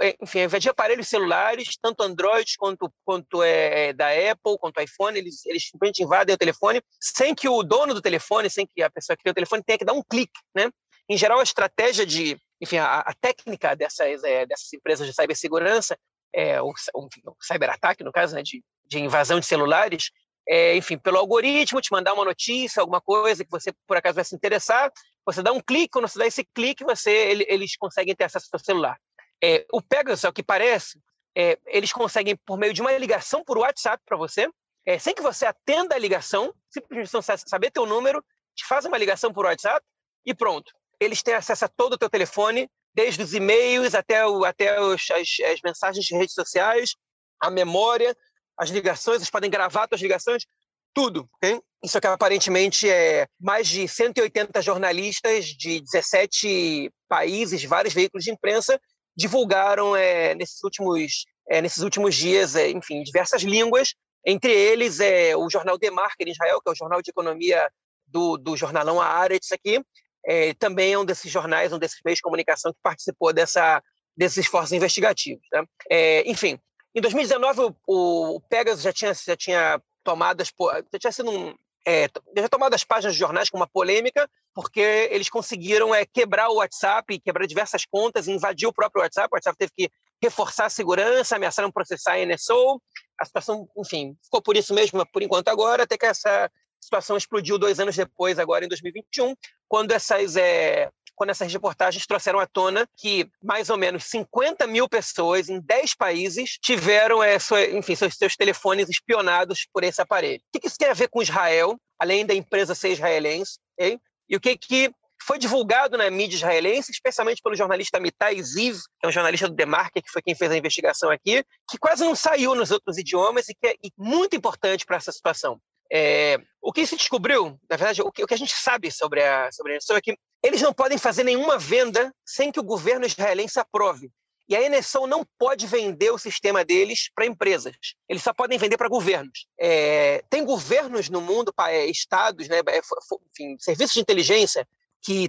[0.00, 5.44] é, enfim, invadir aparelhos celulares, tanto Android quanto, quanto é, da Apple, quanto iPhone, eles,
[5.44, 9.16] eles simplesmente invadem o telefone sem que o dono do telefone, sem que a pessoa
[9.16, 10.70] que tem o telefone tenha que dar um clique, né?
[11.10, 15.98] Em geral, a estratégia de, enfim, a, a técnica dessas, é, dessas empresas de cibersegurança,
[16.34, 17.08] é, o, o
[17.40, 20.10] cyberataque, no caso, né, de de invasão de celulares,
[20.48, 24.24] é, enfim, pelo algoritmo, te mandar uma notícia, alguma coisa que você por acaso vai
[24.24, 24.90] se interessar,
[25.24, 28.46] você dá um clique, quando você dá esse clique, você, ele, eles conseguem ter acesso
[28.52, 28.98] ao seu celular.
[29.42, 30.98] É, o Pegasus, ao que parece,
[31.36, 34.50] é, eles conseguem, por meio de uma ligação por WhatsApp para você,
[34.84, 37.10] é, sem que você atenda a ligação, simplesmente
[37.46, 38.24] saber teu número,
[38.56, 39.80] te faz uma ligação por WhatsApp
[40.26, 40.72] e pronto.
[40.98, 45.10] Eles têm acesso a todo o teu telefone, desde os e-mails até, o, até os,
[45.10, 46.94] as, as mensagens de redes sociais,
[47.40, 48.16] a memória,
[48.58, 50.44] as ligações, eles podem gravar suas ligações,
[50.92, 51.28] tudo.
[51.36, 51.60] Okay?
[51.82, 58.78] Isso aqui aparentemente é mais de 180 jornalistas de 17 países, vários veículos de imprensa
[59.16, 63.94] divulgaram é, nesses últimos é, nesses últimos dias, é, enfim, diversas línguas.
[64.24, 67.68] Entre eles é o jornal The Market em Israel, que é o jornal de economia
[68.06, 69.82] do, do jornalão Haaretz aqui.
[70.26, 73.82] É, também é um desses jornais, um desses meios de comunicação que participou dessa
[74.16, 75.46] desses esforços investigativos.
[75.52, 75.64] Né?
[75.90, 76.58] É, enfim,
[76.94, 80.52] em 2019, o, o Pegasus já tinha, já tinha tomado as,
[80.92, 81.54] já tinha sido um,
[81.86, 86.48] é, já tomado as páginas de jornais com uma polêmica, porque eles conseguiram é, quebrar
[86.50, 89.28] o WhatsApp, quebrar diversas contas, invadir o próprio WhatsApp.
[89.30, 89.90] O WhatsApp teve que
[90.22, 92.80] reforçar a segurança, ameaçaram processar a NSO.
[93.18, 97.58] A situação, enfim, ficou por isso mesmo por enquanto agora, até que essa situação explodiu
[97.58, 99.34] dois anos depois, agora em 2021,
[99.68, 104.88] quando essas é, quando essas reportagens trouxeram à tona que mais ou menos 50 mil
[104.88, 110.40] pessoas em 10 países tiveram, é, sua, enfim, seus, seus, telefones espionados por esse aparelho.
[110.54, 113.58] O que isso tem a ver com Israel, além da empresa ser israelense?
[113.78, 114.90] E o que, que
[115.22, 119.54] foi divulgado na mídia israelense, especialmente pelo jornalista Mitai Ziv, que é um jornalista do
[119.54, 123.48] Demarque, que foi quem fez a investigação aqui, que quase não saiu nos outros idiomas
[123.48, 125.60] e que é muito importante para essa situação.
[125.92, 129.22] É, o que se descobriu, na verdade, o que, o que, a gente sabe sobre
[129.22, 133.06] a, sobre a é que eles não podem fazer nenhuma venda sem que o governo
[133.06, 134.10] israelense aprove.
[134.48, 137.76] E a NSO não pode vender o sistema deles para empresas.
[138.08, 139.46] Eles só podem vender para governos.
[139.58, 144.66] É, tem governos no mundo, é, estados, né, é, enfim, serviços de inteligência
[145.02, 145.28] que,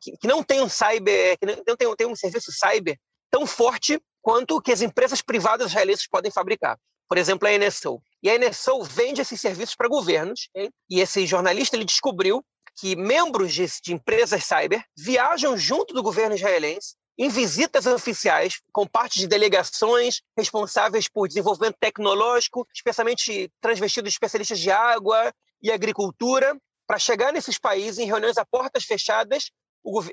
[0.00, 2.96] que, que não tenham cyber, que não um serviço cyber
[3.28, 6.78] tão forte quanto que as empresas privadas israelenses podem fabricar.
[7.10, 8.00] Por exemplo, a NSO.
[8.22, 10.48] E a NSO vende esses serviços para governos.
[10.54, 10.70] Hein?
[10.88, 12.40] E esse jornalista ele descobriu
[12.78, 18.86] que membros de, de empresas cyber viajam junto do governo israelense em visitas oficiais com
[18.86, 26.98] parte de delegações responsáveis por desenvolvimento tecnológico, especialmente transvestidos especialistas de água e agricultura, para
[26.98, 29.50] chegar nesses países em reuniões a portas fechadas,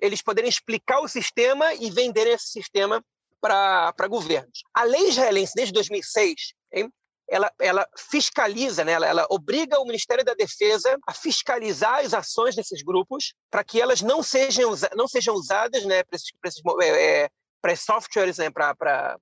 [0.02, 3.04] eles poderem explicar o sistema e venderem esse sistema
[3.40, 4.64] para governos.
[4.74, 6.92] A lei israelense, desde 2006, hein,
[7.30, 8.94] ela, ela fiscaliza, né?
[8.94, 13.82] ela, ela obriga o Ministério da Defesa a fiscalizar as ações desses grupos para que
[13.82, 17.30] elas não sejam, não sejam usadas né, para esses, esses é,
[17.66, 19.18] é, softwares, né, para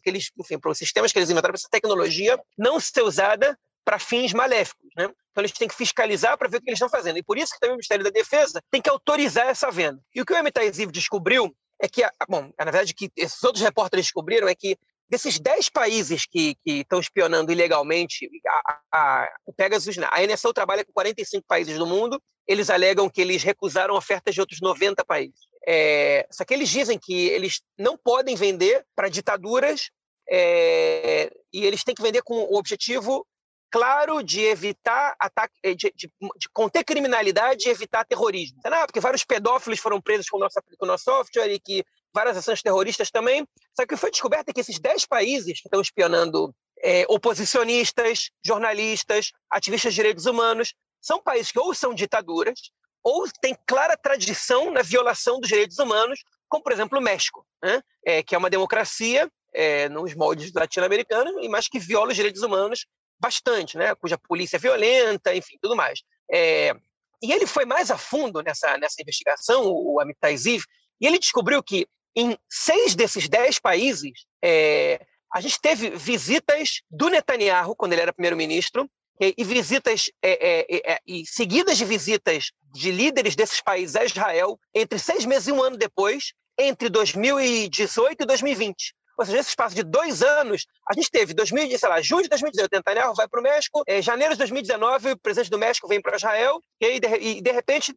[0.00, 4.00] aqueles, enfim, para os sistemas que eles inventaram, para essa tecnologia não ser usada para
[4.00, 5.04] fins maléficos, né?
[5.30, 7.18] Então eles têm que fiscalizar para ver o que eles estão fazendo.
[7.18, 10.00] E por isso que também o Ministério da Defesa tem que autorizar essa venda.
[10.12, 14.06] E o que o MTIZIV descobriu é que, bom, na verdade, que esses outros repórteres
[14.06, 14.76] descobriram é que
[15.08, 20.92] desses 10 países que, estão espionando ilegalmente, a, a, o Pegasus, a NSO trabalha com
[20.92, 25.40] 45 países do mundo, eles alegam que eles recusaram ofertas de outros 90 países.
[25.66, 29.90] É, só que eles dizem que eles não podem vender para ditaduras
[30.30, 33.26] é, e eles têm que vender com o objetivo
[33.70, 38.60] claro de evitar ataque, de, de, de conter criminalidade e evitar terrorismo.
[38.64, 41.84] Não, porque vários pedófilos foram presos com com o nosso software e que
[42.16, 43.46] várias ações terroristas também.
[43.78, 49.92] Só que foi descoberto que esses 10 países que estão espionando é, oposicionistas, jornalistas, ativistas
[49.92, 52.58] de direitos humanos, são países que ou são ditaduras,
[53.04, 57.82] ou têm clara tradição na violação dos direitos humanos, como, por exemplo, o México, né?
[58.04, 62.86] é, que é uma democracia é, nos moldes latino-americanos, mas que viola os direitos humanos
[63.20, 63.94] bastante, né?
[63.94, 66.00] cuja polícia é violenta, enfim, tudo mais.
[66.32, 66.74] É,
[67.22, 70.64] e ele foi mais a fundo nessa, nessa investigação, o Amitai Ziv,
[71.00, 77.10] e ele descobriu que em seis desses dez países, é, a gente teve visitas do
[77.10, 78.88] Netanyahu, quando ele era primeiro-ministro,
[79.20, 84.04] e, e, visitas é, é, é, e seguidas de visitas de líderes desses países a
[84.04, 88.94] Israel entre seis meses e um ano depois, entre 2018 e 2020.
[89.18, 92.28] Ou seja, nesse espaço de dois anos, a gente teve 2000, sei lá, junho de
[92.28, 96.00] 2018, Netanyahu vai para o México, é, janeiro de 2019, o presidente do México vem
[96.00, 97.94] para Israel, e, de, e de repente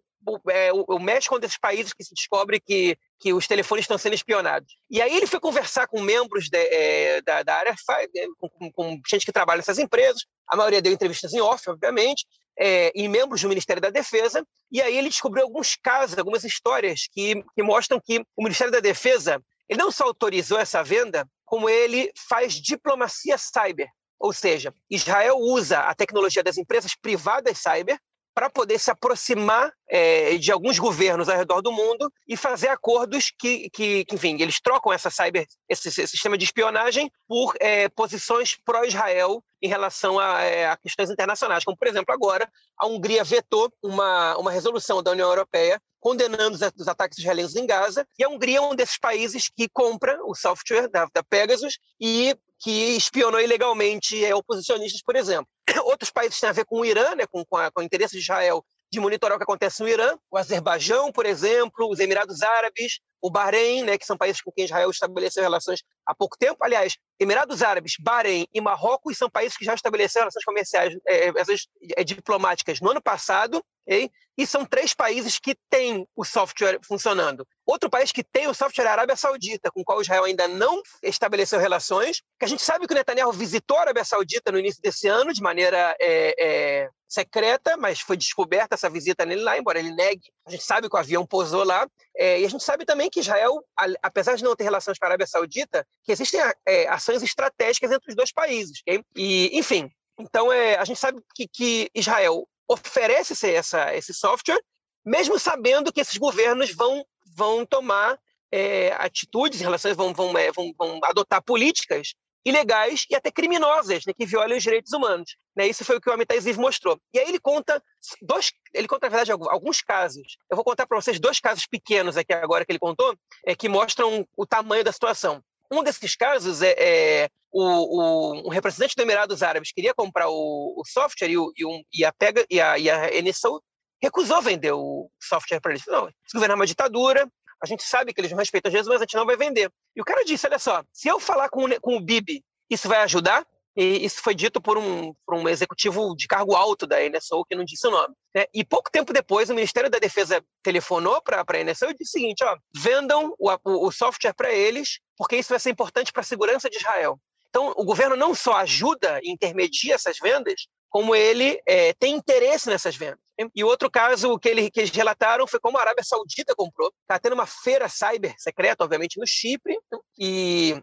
[0.50, 3.84] é, o, o México é um desses países que se descobre que, que os telefones
[3.84, 4.76] estão sendo espionados.
[4.90, 7.76] E aí ele foi conversar com membros de, é, da, da, área,
[8.16, 11.70] é, com, com, com, gente que trabalha nessas empresas, a maioria deu entrevistas em off,
[11.70, 12.26] obviamente,
[12.60, 17.08] é, e membros do Ministério da Defesa, e aí ele descobriu alguns casos, algumas histórias
[17.12, 21.70] que, que mostram que o Ministério da Defesa ele não só autorizou essa venda, como
[21.70, 23.88] ele faz diplomacia cyber.
[24.20, 27.98] Ou seja, Israel usa a tecnologia das empresas privadas cyber
[28.40, 33.34] para poder se aproximar é, de alguns governos ao redor do mundo e fazer acordos
[33.38, 37.90] que, que, que enfim, eles trocam essa cyber, esse, esse sistema de espionagem por é,
[37.90, 42.50] posições pró-Israel em relação a, é, a, questões internacionais, como, por exemplo, agora
[42.80, 47.68] a Hungria vetou uma, uma resolução da União Europeia condenando os, os ataques israelenses em
[47.68, 51.78] Gaza, e a Hungria é um desses países que compra o software da, da Pegasus
[52.00, 55.48] e que espionou ilegalmente é, oposicionistas, por exemplo.
[55.86, 58.14] Outros países têm a ver com o Irã, né, com, com, a, com o interesse
[58.14, 62.42] de Israel de monitorar o que acontece no Irã, o Azerbaijão, por exemplo, os Emirados
[62.42, 66.58] Árabes, o Bahrein, né, que são países com quem Israel estabeleceu relações há pouco tempo.
[66.64, 71.68] Aliás, Emirados Árabes, Bahrein e Marrocos são países que já estabeleceram relações comerciais, é, essas,
[71.96, 74.12] é, diplomáticas no ano passado, okay?
[74.40, 77.46] e são três países que têm o software funcionando.
[77.66, 80.48] Outro país que tem o software é a Arábia Saudita, com o qual Israel ainda
[80.48, 84.58] não estabeleceu relações, que a gente sabe que o Netanyahu visitou a Arábia Saudita no
[84.58, 89.58] início desse ano, de maneira é, é, secreta, mas foi descoberta essa visita nele lá,
[89.58, 90.32] embora ele negue.
[90.46, 91.86] A gente sabe que o avião pousou lá.
[92.16, 93.62] É, e a gente sabe também que Israel,
[94.02, 98.10] apesar de não ter relações com a Arábia Saudita, que existem é, ações estratégicas entre
[98.10, 98.80] os dois países.
[98.88, 99.04] Okay?
[99.18, 104.62] E, enfim, então é, a gente sabe que, que Israel oferece esse, essa, esse software,
[105.06, 107.04] mesmo sabendo que esses governos vão,
[107.36, 108.18] vão tomar
[108.52, 112.14] é, atitudes em relação, vão, vão, é, vão, vão adotar políticas
[112.46, 115.36] ilegais e até criminosas, né, que violam os direitos humanos.
[115.56, 115.68] Né?
[115.68, 117.00] Isso foi o que o Amitai Ziv mostrou.
[117.14, 117.84] E aí ele conta
[118.22, 120.38] dois, ele conta na verdade alguns casos.
[120.50, 123.16] Eu vou contar para vocês dois casos pequenos aqui agora que ele contou,
[123.46, 125.44] é, que mostram o tamanho da situação.
[125.72, 130.76] Um desses casos é, é o, o, um representante do Emirados Árabes queria comprar o,
[130.78, 133.62] o software e, o, e, um, e, a Pega e a, e a NSO
[134.02, 135.84] recusou vender o software para eles.
[135.88, 137.30] Não, esse governo é uma ditadura,
[137.62, 139.72] a gente sabe que eles não respeitam Jesus, mas a gente não vai vender.
[139.96, 143.00] E o cara disse: olha só, se eu falar com, com o Bibi, isso vai
[143.00, 143.46] ajudar?
[143.76, 147.56] E isso foi dito por um, por um executivo de cargo alto da NSO, que
[147.56, 148.14] não disse o nome.
[148.36, 148.46] Né?
[148.54, 152.20] E pouco tempo depois, o Ministério da Defesa telefonou para a NSO e disse o
[152.20, 156.26] seguinte: ó, vendam o, o software para eles, porque isso vai ser importante para a
[156.26, 157.20] segurança de Israel.
[157.50, 162.68] Então, o governo não só ajuda e intermedia essas vendas, como ele é, tem interesse
[162.68, 163.20] nessas vendas.
[163.56, 166.92] E outro caso que, ele, que eles relataram foi como a Arábia Saudita comprou.
[167.02, 169.78] Está tendo uma feira cyber secreta, obviamente, no Chipre,
[170.18, 170.82] e,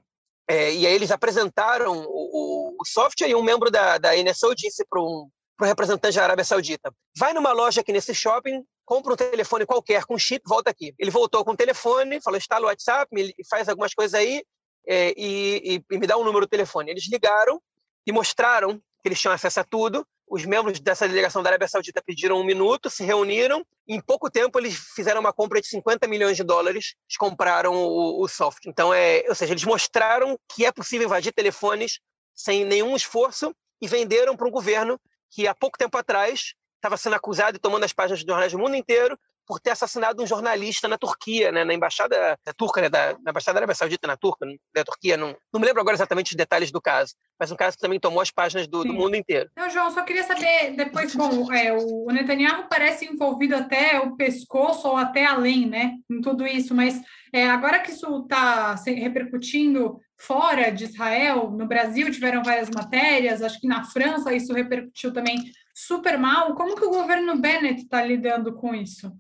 [0.49, 4.85] é, e aí eles apresentaram o, o, software e um membro da, da NSO disse
[4.89, 5.29] para um,
[5.61, 10.05] o representante da Arábia Saudita, vai numa loja aqui nesse shopping, compra um telefone qualquer
[10.05, 10.95] com chip, volta aqui.
[10.99, 14.45] Ele voltou com o telefone, falou, instala o WhatsApp, me, faz algumas coisas aí
[14.87, 16.91] é, e, e, e me dá um número do telefone.
[16.91, 17.61] Eles ligaram
[18.07, 20.07] e mostraram que eles tinham acesso a tudo.
[20.29, 23.65] Os membros dessa delegação da Arábia Saudita pediram um minuto, se reuniram.
[23.87, 26.95] Em pouco tempo, eles fizeram uma compra de 50 milhões de dólares.
[27.09, 28.71] Eles compraram o, o software.
[28.71, 32.01] Então, é, ou seja, eles mostraram que é possível invadir telefones
[32.35, 35.01] sem nenhum esforço e venderam para um governo
[35.31, 38.59] que há pouco tempo atrás estava sendo acusado e tomando as páginas de jornais do
[38.59, 42.89] mundo inteiro por ter assassinado um jornalista na Turquia, né, na embaixada da turca, né,
[42.89, 45.97] da, na embaixada da Arábia Saudita na Turca, da Turquia, não, não me lembro agora
[45.97, 48.93] exatamente os detalhes do caso, mas um caso que também tomou as páginas do, do
[48.93, 49.49] mundo inteiro.
[49.57, 54.89] Não, João, só queria saber depois, bom, é, o Netanyahu parece envolvido até o pescoço
[54.89, 57.01] ou até além, né, em tudo isso, mas
[57.33, 63.61] é, agora que isso está repercutindo fora de Israel, no Brasil tiveram várias matérias, acho
[63.61, 65.37] que na França isso repercutiu também
[65.75, 66.55] super mal.
[66.55, 69.13] Como que o governo Bennett está lidando com isso?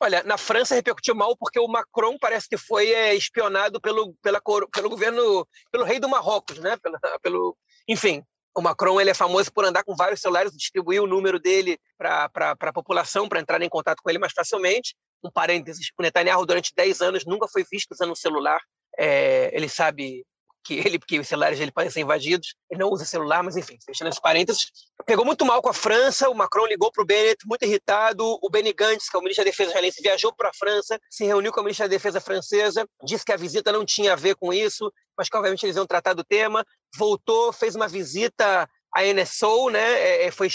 [0.00, 4.40] Olha, na França repercutiu mal porque o Macron parece que foi é, espionado pelo, pela,
[4.40, 6.76] pelo governo, pelo rei do Marrocos, né?
[7.22, 7.56] Pelo,
[7.88, 11.78] enfim, o Macron ele é famoso por andar com vários celulares, distribuir o número dele
[11.96, 12.28] para
[12.60, 14.94] a população, para entrar em contato com ele mais facilmente.
[15.24, 18.60] Um parênteses, o Netanyahu durante 10 anos nunca foi visto usando um celular.
[18.98, 20.24] É, ele sabe
[20.62, 23.76] que ele, porque os celulares ele podem ser invadidos, ele não usa celular, mas enfim,
[23.84, 24.70] fechando esses parênteses,
[25.04, 28.50] pegou muito mal com a França, o Macron ligou para o Bennett, muito irritado, o
[28.50, 31.52] Benny Gantz, que é o ministro da Defesa israelense, viajou para a França, se reuniu
[31.52, 34.52] com a ministra da Defesa francesa, disse que a visita não tinha a ver com
[34.52, 36.64] isso, mas que obviamente eles iam tratar do tema,
[36.96, 40.48] voltou, fez uma visita à NSO, né, é, é, foi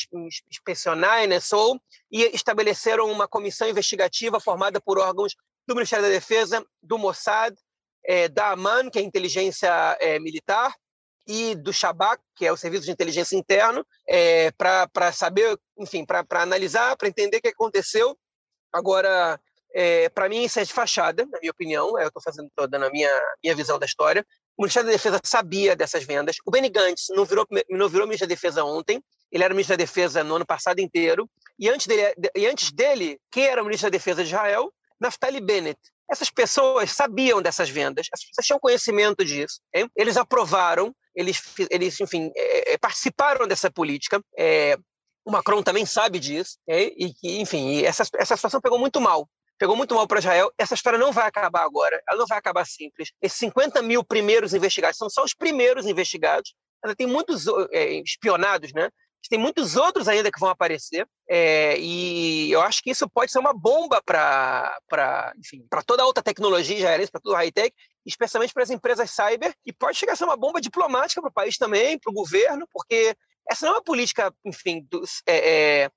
[0.49, 1.79] inspecionar a NSO
[2.11, 5.35] e estabeleceram uma comissão investigativa formada por órgãos
[5.67, 7.53] do Ministério da Defesa, do Mossad,
[8.05, 10.73] é, da AMAN, que é a inteligência é, militar,
[11.27, 16.25] e do Shabak, que é o serviço de inteligência interno, é, para saber, enfim, para
[16.41, 18.17] analisar, para entender o que aconteceu.
[18.71, 19.39] Agora,
[19.73, 22.89] é, para mim, isso é de fachada, na minha opinião, eu estou fazendo toda na
[22.89, 23.11] minha,
[23.43, 24.25] minha visão da história.
[24.57, 26.37] O Ministério da Defesa sabia dessas vendas.
[26.45, 29.83] O Benny Gantz não virou, não virou ministro da Defesa ontem, ele era ministro da
[29.83, 31.29] Defesa no ano passado inteiro.
[31.59, 34.73] E antes dele, e antes dele quem era o ministro da Defesa de Israel?
[34.99, 35.79] Naftali Bennett,
[36.09, 39.59] essas pessoas sabiam dessas vendas, essas pessoas tinham conhecimento disso.
[39.95, 44.21] Eles aprovaram, eles, eles enfim, é, participaram dessa política.
[44.37, 44.77] É,
[45.25, 46.57] o Macron também sabe disso.
[46.67, 49.27] É, e enfim, essa, essa situação pegou muito mal.
[49.59, 50.51] Pegou muito mal para Israel.
[50.57, 52.01] Essa história não vai acabar agora.
[52.07, 53.11] Ela não vai acabar simples.
[53.21, 56.53] Esses 50 mil primeiros investigados são só os primeiros investigados.
[56.83, 58.89] Ainda tem muitos é, espionados, né?
[59.29, 63.39] Tem muitos outros ainda que vão aparecer, é, e eu acho que isso pode ser
[63.39, 64.77] uma bomba para
[65.85, 67.73] toda a alta tecnologia israelense, para tudo high-tech,
[68.05, 71.33] especialmente para as empresas cyber, e pode chegar a ser uma bomba diplomática para o
[71.33, 73.15] país também, para o governo, porque
[73.49, 75.91] essa não é uma política, enfim, dos, é, é,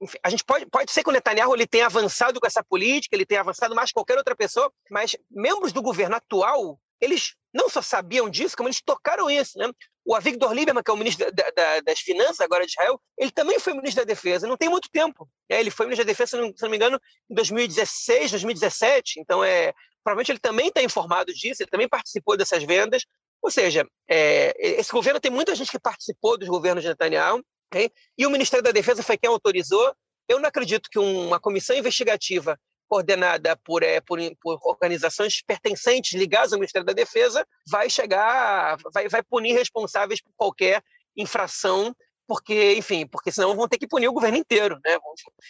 [0.00, 3.16] enfim, a gente pode, pode ser que o Netanyahu ele tenha avançado com essa política,
[3.16, 7.68] ele tenha avançado mais que qualquer outra pessoa, mas membros do governo atual, eles não
[7.68, 9.68] só sabiam disso, como eles tocaram isso, né?
[10.04, 13.30] O Avigdor Lieberman, que é o ministro da, da, das Finanças agora de Israel, ele
[13.30, 15.28] também foi ministro da Defesa, não tem muito tempo.
[15.50, 15.60] Né?
[15.60, 19.20] Ele foi ministro da Defesa, se não, se não me engano, em 2016, 2017.
[19.20, 19.72] Então, é,
[20.02, 23.04] provavelmente ele também está informado disso, ele também participou dessas vendas.
[23.42, 27.42] Ou seja, é, esse governo tem muita gente que participou dos governos de Netanyahu,
[27.72, 27.90] okay?
[28.16, 29.92] e o Ministério da Defesa foi quem autorizou.
[30.28, 32.56] Eu não acredito que uma comissão investigativa
[32.92, 39.08] coordenada por, é, por, por, organizações pertencentes ligadas ao Ministério da Defesa, vai chegar, vai,
[39.08, 40.82] vai punir responsáveis por qualquer
[41.16, 44.96] infração porque, enfim, porque senão vão ter que punir o governo inteiro, né?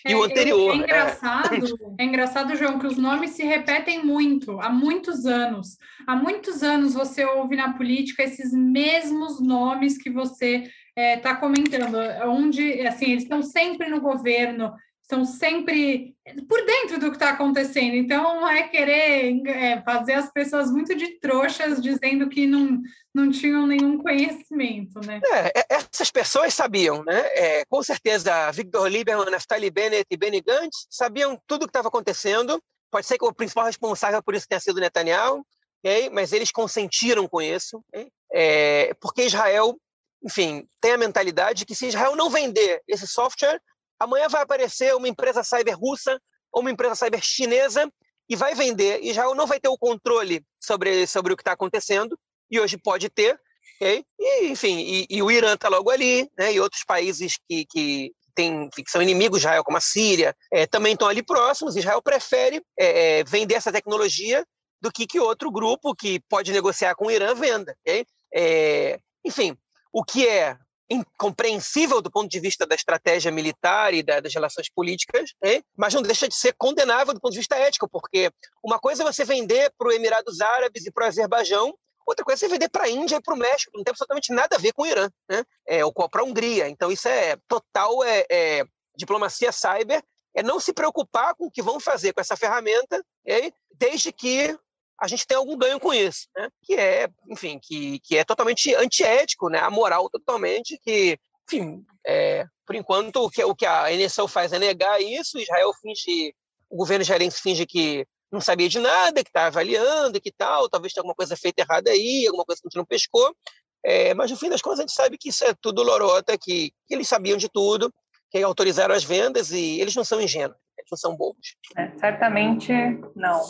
[0.06, 0.70] E é, o anterior.
[0.70, 1.54] É, é engraçado,
[1.98, 2.02] é.
[2.02, 5.76] é engraçado, João, que os nomes se repetem muito, há muitos anos.
[6.06, 11.98] Há muitos anos você ouve na política esses mesmos nomes que você está é, comentando,
[12.24, 14.72] onde assim, eles estão sempre no governo,
[15.02, 16.16] estão sempre
[16.48, 17.94] por dentro do que está acontecendo.
[17.94, 22.80] Então, é querer é, fazer as pessoas muito de trouxas, dizendo que não,
[23.14, 25.20] não tinham nenhum conhecimento, né?
[25.24, 27.20] É, é essas pessoas sabiam, né?
[27.34, 31.88] É, com certeza, Victor Lieberman, Naftali Bennett e Benny Gantz sabiam tudo o que estava
[31.88, 32.62] acontecendo.
[32.90, 35.44] Pode ser que o principal responsável por isso tenha sido Netanyahu,
[35.84, 36.08] okay?
[36.10, 38.08] mas eles consentiram com isso, okay?
[38.32, 39.76] É, porque Israel,
[40.24, 43.60] enfim, tem a mentalidade que se Israel não vender esse software,
[44.02, 46.20] Amanhã vai aparecer uma empresa cyber russa
[46.52, 47.88] ou uma empresa cyber chinesa
[48.28, 49.00] e vai vender.
[49.02, 52.18] Israel não vai ter o controle sobre, sobre o que está acontecendo,
[52.50, 53.38] e hoje pode ter.
[53.76, 54.04] Okay?
[54.18, 56.52] E, enfim, e, e o Irã está logo ali, né?
[56.52, 60.66] e outros países que, que, tem, que são inimigos de Israel, como a Síria, é,
[60.66, 61.76] também estão ali próximos.
[61.76, 64.44] Israel prefere é, é, vender essa tecnologia
[64.80, 67.76] do que que outro grupo que pode negociar com o Irã venda.
[67.82, 68.04] Okay?
[68.34, 69.56] É, enfim,
[69.92, 70.56] o que é
[70.92, 75.64] incompreensível do ponto de vista da estratégia militar e da, das relações políticas, hein?
[75.76, 78.30] mas não deixa de ser condenável do ponto de vista ético, porque
[78.62, 81.74] uma coisa é você vender para os Emirados Árabes e para o Azerbaijão,
[82.06, 84.32] outra coisa é você vender para a Índia e para o México, não tem absolutamente
[84.32, 85.44] nada a ver com o Irã, né?
[85.66, 86.68] é, ou para a Hungria.
[86.68, 88.64] Então, isso é total é, é,
[88.96, 90.02] diplomacia cyber,
[90.34, 93.52] é não se preocupar com o que vão fazer com essa ferramenta, hein?
[93.78, 94.56] desde que
[95.00, 96.48] a gente tem algum ganho com isso, né?
[96.62, 99.58] Que é, enfim, que, que é totalmente antiético, né?
[99.58, 104.58] Amoral totalmente, que, enfim, é, por enquanto o que, o que a NSO faz é
[104.58, 106.34] negar isso, Israel finge,
[106.70, 110.92] o governo israelense finge que não sabia de nada, que está avaliando, que tal, talvez
[110.92, 113.36] tenha alguma coisa feita errada aí, alguma coisa que a gente não pescou,
[113.84, 116.72] é, mas no fim das contas a gente sabe que isso é tudo lorota, que,
[116.86, 117.92] que eles sabiam de tudo,
[118.30, 121.56] que autorizaram as vendas e eles não são ingênuos, eles não são bobos.
[121.76, 122.72] É, certamente
[123.14, 123.42] não.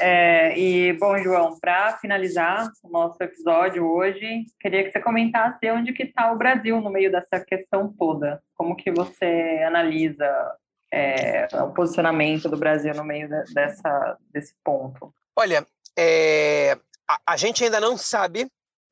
[0.00, 5.92] É, e, bom, João, para finalizar o nosso episódio hoje, queria que você comentasse onde
[5.92, 8.42] que está o Brasil no meio dessa questão toda.
[8.54, 10.56] Como que você analisa
[10.92, 15.14] é, o posicionamento do Brasil no meio de, dessa, desse ponto?
[15.36, 15.66] Olha,
[15.96, 16.72] é,
[17.08, 18.46] a, a, gente ainda não sabe,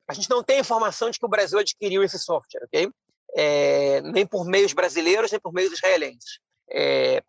[0.07, 2.89] a gente não tem informação de que o Brasil adquiriu esse software, ok?
[3.35, 6.39] É, nem por meios brasileiros, nem por meios israelenses.
[6.69, 7.23] É,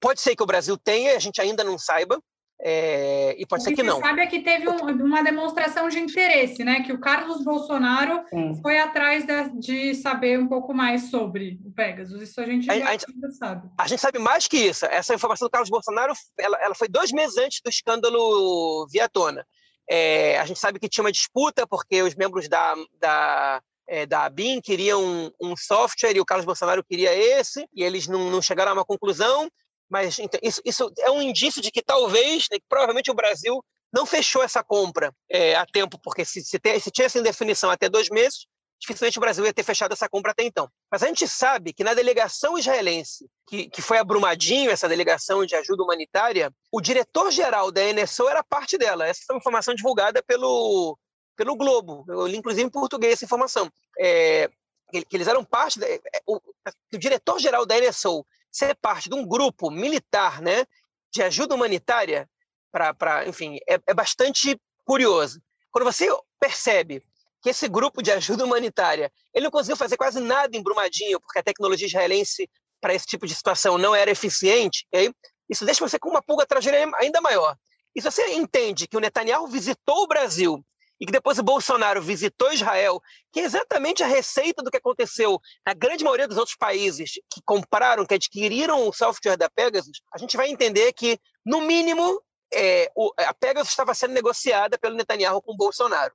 [0.00, 2.20] pode ser que o Brasil tenha, a gente ainda não saiba,
[2.60, 4.00] é, e pode o ser que, que não.
[4.00, 6.82] sabe é que teve um, uma demonstração de interesse, né?
[6.82, 8.58] Que o Carlos Bolsonaro Sim.
[8.62, 12.22] foi atrás de, de, saber um pouco mais sobre o Pegasus.
[12.22, 13.68] Isso a gente, a, já, a gente sabe.
[13.76, 14.86] A gente sabe mais que isso.
[14.86, 19.46] Essa informação do Carlos Bolsonaro, ela, ela foi dois meses antes do escândalo via tona.
[19.88, 24.24] É, a gente sabe que tinha uma disputa porque os membros da, da é, da
[24.24, 28.42] ABIN queriam um, um, software e o Carlos Bolsonaro queria esse, e eles não, não
[28.42, 29.48] chegaram a uma conclusão.
[29.88, 33.64] Mas então, isso, isso, é um indício de que talvez, né, que provavelmente o Brasil
[33.92, 37.70] não fechou essa compra é, a tempo, porque se, se, tem, se tinha essa indefinição
[37.70, 38.46] até dois meses,
[38.78, 40.68] dificilmente o Brasil ia ter fechado essa compra até então.
[40.90, 45.54] Mas a gente sabe que na delegação israelense, que, que foi abrumadinho essa delegação de
[45.54, 49.06] ajuda humanitária, o diretor-geral da NSO era parte dela.
[49.06, 50.98] Essa é uma informação divulgada pelo,
[51.36, 52.04] pelo Globo.
[52.08, 53.70] Eu li, inclusive, em português essa informação.
[53.98, 54.50] É,
[54.90, 55.78] que, que, eles eram parte...
[55.78, 58.26] Da, é, o, o diretor-geral da NSO
[58.56, 60.64] ser parte de um grupo militar, né,
[61.12, 62.28] de ajuda humanitária,
[62.72, 65.40] para, enfim, é, é bastante curioso.
[65.70, 66.08] Quando você
[66.40, 67.02] percebe
[67.42, 71.38] que esse grupo de ajuda humanitária, ele não conseguiu fazer quase nada em Brumadinho, porque
[71.38, 72.48] a tecnologia israelense
[72.80, 75.12] para esse tipo de situação não era eficiente, okay?
[75.48, 77.56] isso deixa você com uma pulga traseira ainda maior.
[77.94, 80.64] E se você entende que o Netanyahu visitou o Brasil
[81.00, 83.00] e que depois o Bolsonaro visitou Israel,
[83.32, 87.40] que é exatamente a receita do que aconteceu na grande maioria dos outros países que
[87.44, 92.20] compraram, que adquiriram o software da Pegasus, a gente vai entender que, no mínimo,
[92.52, 96.14] é, o, a Pegasus estava sendo negociada pelo Netanyahu com o Bolsonaro.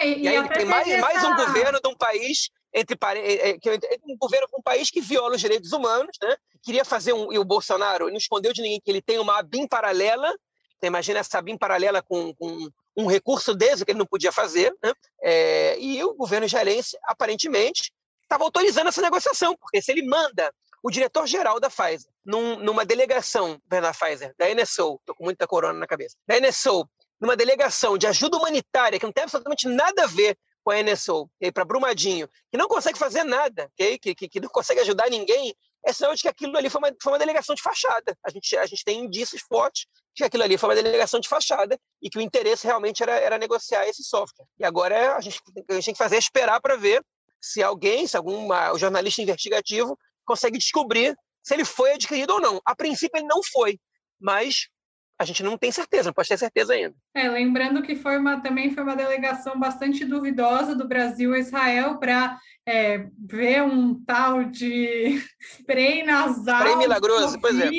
[0.00, 1.00] E, e, aí tem mais, essa...
[1.00, 3.58] mais um governo de um país entre é, é,
[4.04, 6.36] um governo com um país que viola os direitos humanos, né?
[6.62, 9.68] Queria fazer um e o Bolsonaro não escondeu de ninguém que ele tem uma BIM
[9.68, 10.34] paralela.
[10.78, 14.74] Você imagina essa BIM paralela com, com um recurso desse que ele não podia fazer,
[14.82, 14.92] né?
[15.22, 20.52] É, e o governo israelense, aparentemente, estava autorizando essa negociação, porque se ele manda
[20.82, 25.78] o diretor-geral da Pfizer num, numa delegação da Pfizer, da NSO, estou com muita corona
[25.78, 26.88] na cabeça, da NSO,
[27.20, 31.28] numa delegação de ajuda humanitária que não tem absolutamente nada a ver com a NSO,
[31.52, 33.98] para Brumadinho, que não consegue fazer nada, okay?
[33.98, 35.54] que, que, que não consegue ajudar ninguém,
[35.86, 38.16] é sinal de que aquilo ali foi uma, foi uma delegação de fachada.
[38.24, 41.28] A gente, a gente tem indícios fortes de que aquilo ali foi uma delegação de
[41.28, 44.46] fachada e que o interesse realmente era, era negociar esse software.
[44.58, 47.04] E agora a gente, a gente tem que fazer é esperar para ver
[47.40, 52.60] se alguém, se algum jornalista investigativo consegue descobrir se ele foi adquirido ou não.
[52.64, 53.78] A princípio ele não foi,
[54.18, 54.68] mas
[55.18, 56.94] a gente não tem certeza, não pode ter certeza ainda.
[57.14, 61.98] É, lembrando que foi uma, também foi uma delegação bastante duvidosa do Brasil a Israel
[61.98, 65.22] para é, ver um tal de
[65.60, 66.58] spray nasal.
[66.58, 67.70] Spray milagroso, pois é.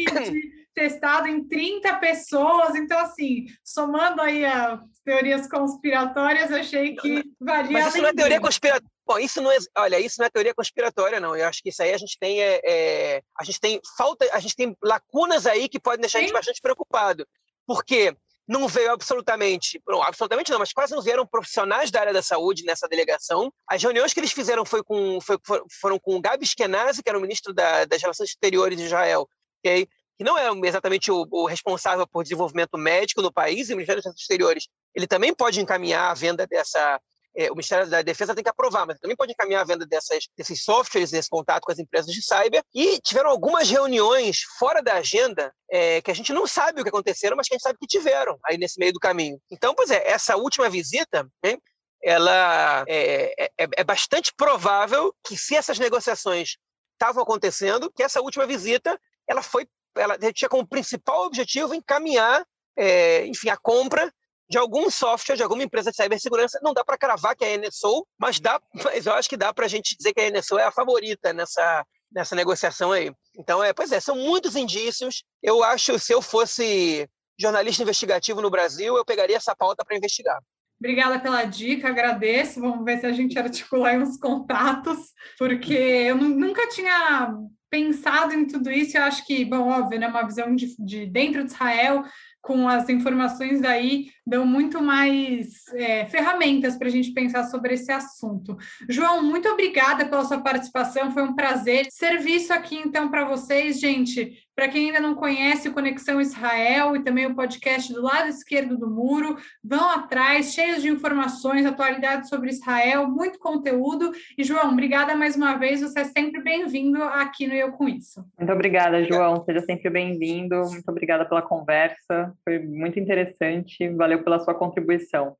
[0.74, 7.72] Testado em 30 pessoas, então assim, somando aí as teorias conspiratórias, achei que valia.
[7.72, 8.95] Mas isso não é teoria conspiratória.
[9.06, 11.36] Bom, isso não é, olha, isso não é teoria conspiratória, não.
[11.36, 14.39] Eu acho que isso aí a gente tem, é, é a gente tem falta, a
[14.39, 16.24] gente tem lacunas aí que podem deixar Sim.
[16.24, 17.28] a gente bastante preocupado,
[17.68, 18.16] porque
[18.47, 22.64] não veio absolutamente, não, absolutamente não, mas quase não vieram profissionais da área da saúde
[22.64, 23.51] nessa delegação.
[23.68, 25.38] As reuniões que eles fizeram foi com, foi,
[25.80, 29.28] foram com o Gabi Eskenazi, que era o ministro da, das Relações Exteriores de Israel,
[29.60, 29.88] okay?
[30.18, 34.01] que não é exatamente o, o, responsável por desenvolvimento médico no país, e o Ministério
[34.01, 37.01] das Relações Exteriores ele também pode encaminhar a venda dessa,
[37.36, 40.26] é, o Ministério da Defesa tem que aprovar, mas também pode encaminhar a venda dessas,
[40.38, 42.64] desses softwares, esse contato com as empresas de cyber.
[42.74, 46.90] E tiveram algumas reuniões fora da agenda é, que a gente não sabe o que
[46.90, 49.40] aconteceram, mas que a gente sabe que tiveram aí nesse meio do caminho.
[49.52, 51.62] Então, pois é, essa última visita, hein,
[52.02, 56.58] ela é, é, é bastante provável que se essas negociações
[56.94, 62.46] estavam acontecendo, que essa última visita ela foi, ela tinha como principal objetivo encaminhar,
[62.78, 64.14] é, enfim, a compra
[64.50, 66.60] de algum software, de alguma empresa de cibersegurança.
[66.62, 69.54] Não dá para cravar que é a NSO, mas, dá, mas eu acho que dá
[69.54, 73.12] para a gente dizer que a NSO é a favorita nessa, nessa negociação aí.
[73.38, 75.24] Então, é, pois é, são muitos indícios.
[75.41, 77.08] Eu acho, se eu fosse
[77.39, 80.39] jornalista investigativo no Brasil, eu pegaria essa pauta para investigar.
[80.80, 82.60] Obrigada pela dica, agradeço.
[82.60, 87.34] Vamos ver se a gente articula uns contatos, porque eu nunca tinha
[87.70, 88.98] pensado em tudo isso.
[88.98, 92.04] Eu acho que, bom, óbvio, né, uma visão de, de dentro de Israel,
[92.41, 97.92] com as informações daí, dão muito mais é, ferramentas para a gente pensar sobre esse
[97.92, 98.58] assunto.
[98.90, 101.88] João, muito obrigada pela sua participação, foi um prazer.
[101.92, 104.46] Serviço aqui, então, para vocês, gente.
[104.56, 108.78] Para quem ainda não conhece o Conexão Israel e também o podcast do lado esquerdo
[108.78, 114.14] do muro, vão atrás, cheios de informações, atualidades sobre Israel, muito conteúdo.
[114.38, 118.26] E, João, obrigada mais uma vez, você é sempre bem-vindo aqui no Eu Com Isso.
[118.40, 120.56] Muito obrigada, João, seja sempre bem-vindo.
[120.70, 125.36] Muito obrigada pela conversa, foi muito interessante, valeu pela sua contribuição.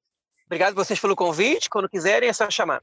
[0.46, 2.82] Obrigado vocês pelo convite, quando quiserem é só chamar.